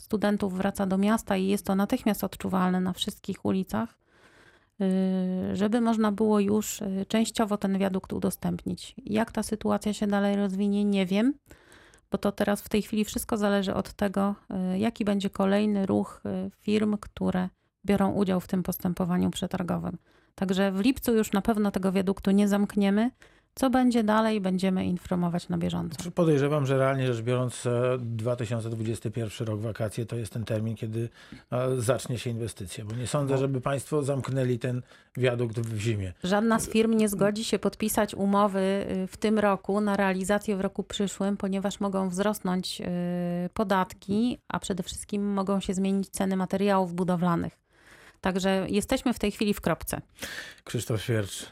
studentów 0.00 0.56
wraca 0.56 0.86
do 0.86 0.98
miasta 0.98 1.36
i 1.36 1.46
jest 1.46 1.66
to 1.66 1.74
natychmiast 1.74 2.24
odczuwalne 2.24 2.80
na 2.80 2.92
wszystkich 2.92 3.44
ulicach, 3.44 3.98
yy, 4.78 4.86
żeby 5.56 5.80
można 5.80 6.12
było 6.12 6.40
już 6.40 6.80
yy, 6.80 7.06
częściowo 7.06 7.56
ten 7.56 7.78
wiadukt 7.78 8.12
udostępnić. 8.12 8.94
Jak 9.04 9.32
ta 9.32 9.42
sytuacja 9.42 9.92
się 9.92 10.06
dalej 10.06 10.36
rozwinie, 10.36 10.84
nie 10.84 11.06
wiem 11.06 11.34
bo 12.10 12.18
to 12.18 12.32
teraz 12.32 12.62
w 12.62 12.68
tej 12.68 12.82
chwili 12.82 13.04
wszystko 13.04 13.36
zależy 13.36 13.74
od 13.74 13.92
tego, 13.92 14.34
y, 14.74 14.78
jaki 14.78 15.04
będzie 15.04 15.30
kolejny 15.30 15.86
ruch 15.86 16.20
y, 16.46 16.50
firm, 16.60 16.96
które 17.00 17.48
biorą 17.84 18.12
udział 18.12 18.40
w 18.40 18.48
tym 18.48 18.62
postępowaniu 18.62 19.30
przetargowym. 19.30 19.98
Także 20.34 20.72
w 20.72 20.80
lipcu 20.80 21.14
już 21.14 21.32
na 21.32 21.42
pewno 21.42 21.70
tego 21.70 21.92
wiaduktu 21.92 22.30
nie 22.30 22.48
zamkniemy. 22.48 23.10
Co 23.58 23.70
będzie 23.70 24.04
dalej, 24.04 24.40
będziemy 24.40 24.84
informować 24.84 25.48
na 25.48 25.58
bieżąco. 25.58 26.10
Podejrzewam, 26.10 26.66
że 26.66 26.78
realnie 26.78 27.06
rzecz 27.06 27.24
biorąc 27.24 27.66
e, 27.66 27.98
2021 28.00 29.48
rok 29.48 29.60
wakacje 29.60 30.06
to 30.06 30.16
jest 30.16 30.32
ten 30.32 30.44
termin, 30.44 30.76
kiedy 30.76 31.08
e, 31.52 31.80
zacznie 31.80 32.18
się 32.18 32.30
inwestycja, 32.30 32.84
bo 32.84 32.94
nie 32.94 33.06
sądzę, 33.06 33.38
żeby 33.38 33.60
państwo 33.60 34.02
zamknęli 34.02 34.58
ten 34.58 34.82
wiadukt 35.16 35.60
w 35.60 35.78
zimie. 35.78 36.12
Żadna 36.24 36.58
z 36.58 36.68
firm 36.68 36.96
nie 36.96 37.08
zgodzi 37.08 37.44
się 37.44 37.58
podpisać 37.58 38.14
umowy 38.14 38.60
y, 38.60 39.06
w 39.06 39.16
tym 39.16 39.38
roku 39.38 39.80
na 39.80 39.96
realizację 39.96 40.56
w 40.56 40.60
roku 40.60 40.82
przyszłym, 40.82 41.36
ponieważ 41.36 41.80
mogą 41.80 42.08
wzrosnąć 42.08 42.80
y, 42.80 42.84
podatki, 43.54 44.38
a 44.48 44.58
przede 44.58 44.82
wszystkim 44.82 45.32
mogą 45.32 45.60
się 45.60 45.74
zmienić 45.74 46.08
ceny 46.08 46.36
materiałów 46.36 46.94
budowlanych. 46.94 47.65
Także 48.26 48.66
jesteśmy 48.68 49.14
w 49.14 49.18
tej 49.18 49.30
chwili 49.30 49.54
w 49.54 49.60
kropce. 49.60 50.00
Krzysztof 50.64 51.02
Świercz. 51.02 51.46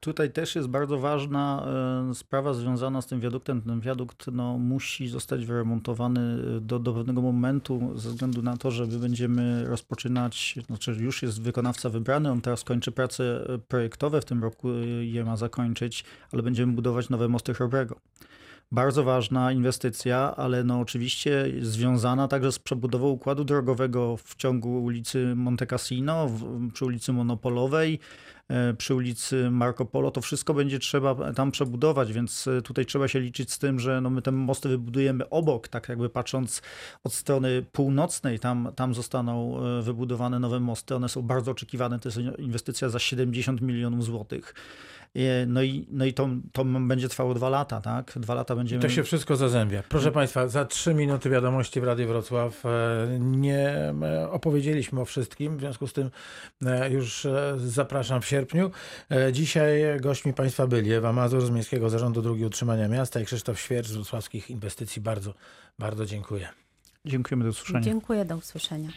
Tutaj 0.00 0.32
też 0.32 0.54
jest 0.54 0.68
bardzo 0.68 0.98
ważna 0.98 1.66
e, 2.10 2.14
sprawa 2.14 2.54
związana 2.54 3.02
z 3.02 3.06
tym 3.06 3.20
wiaduktem. 3.20 3.62
Ten 3.62 3.80
wiadukt 3.80 4.26
no, 4.32 4.58
musi 4.58 5.08
zostać 5.08 5.46
wyremontowany 5.46 6.20
do, 6.60 6.78
do 6.78 6.92
pewnego 6.92 7.22
momentu, 7.22 7.92
ze 7.98 8.08
względu 8.08 8.42
na 8.42 8.56
to, 8.56 8.70
że 8.70 8.86
my 8.86 8.98
będziemy 8.98 9.64
rozpoczynać, 9.64 10.54
znaczy 10.66 10.96
już 11.00 11.22
jest 11.22 11.42
wykonawca 11.42 11.88
wybrany, 11.88 12.30
on 12.30 12.40
teraz 12.40 12.64
kończy 12.64 12.92
prace 12.92 13.46
projektowe, 13.68 14.20
w 14.20 14.24
tym 14.24 14.42
roku 14.42 14.68
je 15.00 15.24
ma 15.24 15.36
zakończyć, 15.36 16.04
ale 16.32 16.42
będziemy 16.42 16.72
budować 16.72 17.08
nowe 17.08 17.28
mosty 17.28 17.54
Chrobrego. 17.54 17.96
Bardzo 18.74 19.04
ważna 19.04 19.52
inwestycja, 19.52 20.36
ale 20.36 20.64
no 20.64 20.80
oczywiście 20.80 21.46
związana 21.60 22.28
także 22.28 22.52
z 22.52 22.58
przebudową 22.58 23.08
układu 23.08 23.44
drogowego 23.44 24.16
w 24.16 24.36
ciągu 24.36 24.84
ulicy 24.84 25.34
Monte 25.36 25.66
Cassino, 25.66 26.28
w, 26.28 26.70
przy 26.72 26.84
ulicy 26.84 27.12
Monopolowej, 27.12 27.98
e, 28.48 28.74
przy 28.74 28.94
ulicy 28.94 29.50
Marco 29.50 29.84
Polo. 29.84 30.10
To 30.10 30.20
wszystko 30.20 30.54
będzie 30.54 30.78
trzeba 30.78 31.32
tam 31.32 31.50
przebudować, 31.50 32.12
więc 32.12 32.46
e, 32.48 32.62
tutaj 32.62 32.86
trzeba 32.86 33.08
się 33.08 33.20
liczyć 33.20 33.52
z 33.52 33.58
tym, 33.58 33.80
że 33.80 34.00
no 34.00 34.10
my 34.10 34.22
te 34.22 34.32
mosty 34.32 34.68
wybudujemy 34.68 35.30
obok, 35.30 35.68
tak 35.68 35.88
jakby 35.88 36.08
patrząc 36.08 36.62
od 37.04 37.14
strony 37.14 37.64
północnej, 37.72 38.38
tam, 38.38 38.68
tam 38.76 38.94
zostaną 38.94 39.60
e, 39.64 39.82
wybudowane 39.82 40.38
nowe 40.38 40.60
mosty. 40.60 40.94
One 40.94 41.08
są 41.08 41.22
bardzo 41.22 41.50
oczekiwane. 41.50 41.98
To 41.98 42.08
jest 42.08 42.18
inwestycja 42.38 42.88
za 42.88 42.98
70 42.98 43.60
milionów 43.60 44.04
złotych. 44.04 44.54
E, 45.14 45.46
No 45.46 45.62
i, 45.62 45.86
no 45.90 46.04
i 46.04 46.12
to, 46.14 46.28
to 46.52 46.64
będzie 46.64 47.08
trwało 47.08 47.34
dwa 47.34 47.48
lata, 47.48 47.80
tak? 47.80 48.12
Dwa 48.16 48.34
lata 48.34 48.56
będziemy... 48.56 48.82
To 48.82 48.88
się 48.88 49.02
wszystko 49.02 49.36
zazębia. 49.36 49.82
Proszę 49.88 50.12
Państwa, 50.12 50.48
za 50.48 50.64
trzy 50.64 50.94
minuty 50.94 51.30
wiadomości 51.30 51.80
w 51.80 51.84
Radiu 51.84 52.08
Wrocław. 52.08 52.66
E, 52.66 52.70
Nie 53.20 53.68
e, 53.68 54.30
opowiedzieliśmy 54.30 55.00
o 55.00 55.04
wszystkim, 55.04 55.56
w 55.56 55.60
związku 55.60 55.86
z 55.86 55.92
tym 55.92 56.10
już 56.90 57.26
zapraszam 57.56 58.22
w 58.22 58.26
sierpniu. 58.26 58.70
Dzisiaj 59.32 60.00
gośćmi 60.00 60.32
Państwa 60.32 60.66
byli 60.66 60.92
Ewa 60.92 61.12
Mazur 61.12 61.46
z 61.46 61.50
Miejskiego 61.50 61.90
Zarządu 61.90 62.22
Drugi 62.22 62.44
Utrzymania 62.44 62.88
Miasta 62.88 63.20
i 63.20 63.24
Krzysztof 63.24 63.60
Świercz 63.60 63.88
z 63.88 63.92
Wrocławskich 63.94 64.50
Inwestycji. 64.50 65.02
Bardzo, 65.02 65.34
bardzo 65.78 66.06
dziękuję. 66.06 66.48
Dziękujemy, 67.04 67.44
do 67.44 67.50
usłyszenia. 67.50 67.80
Dziękuję, 67.80 68.24
do 68.24 68.36
usłyszenia. 68.36 68.88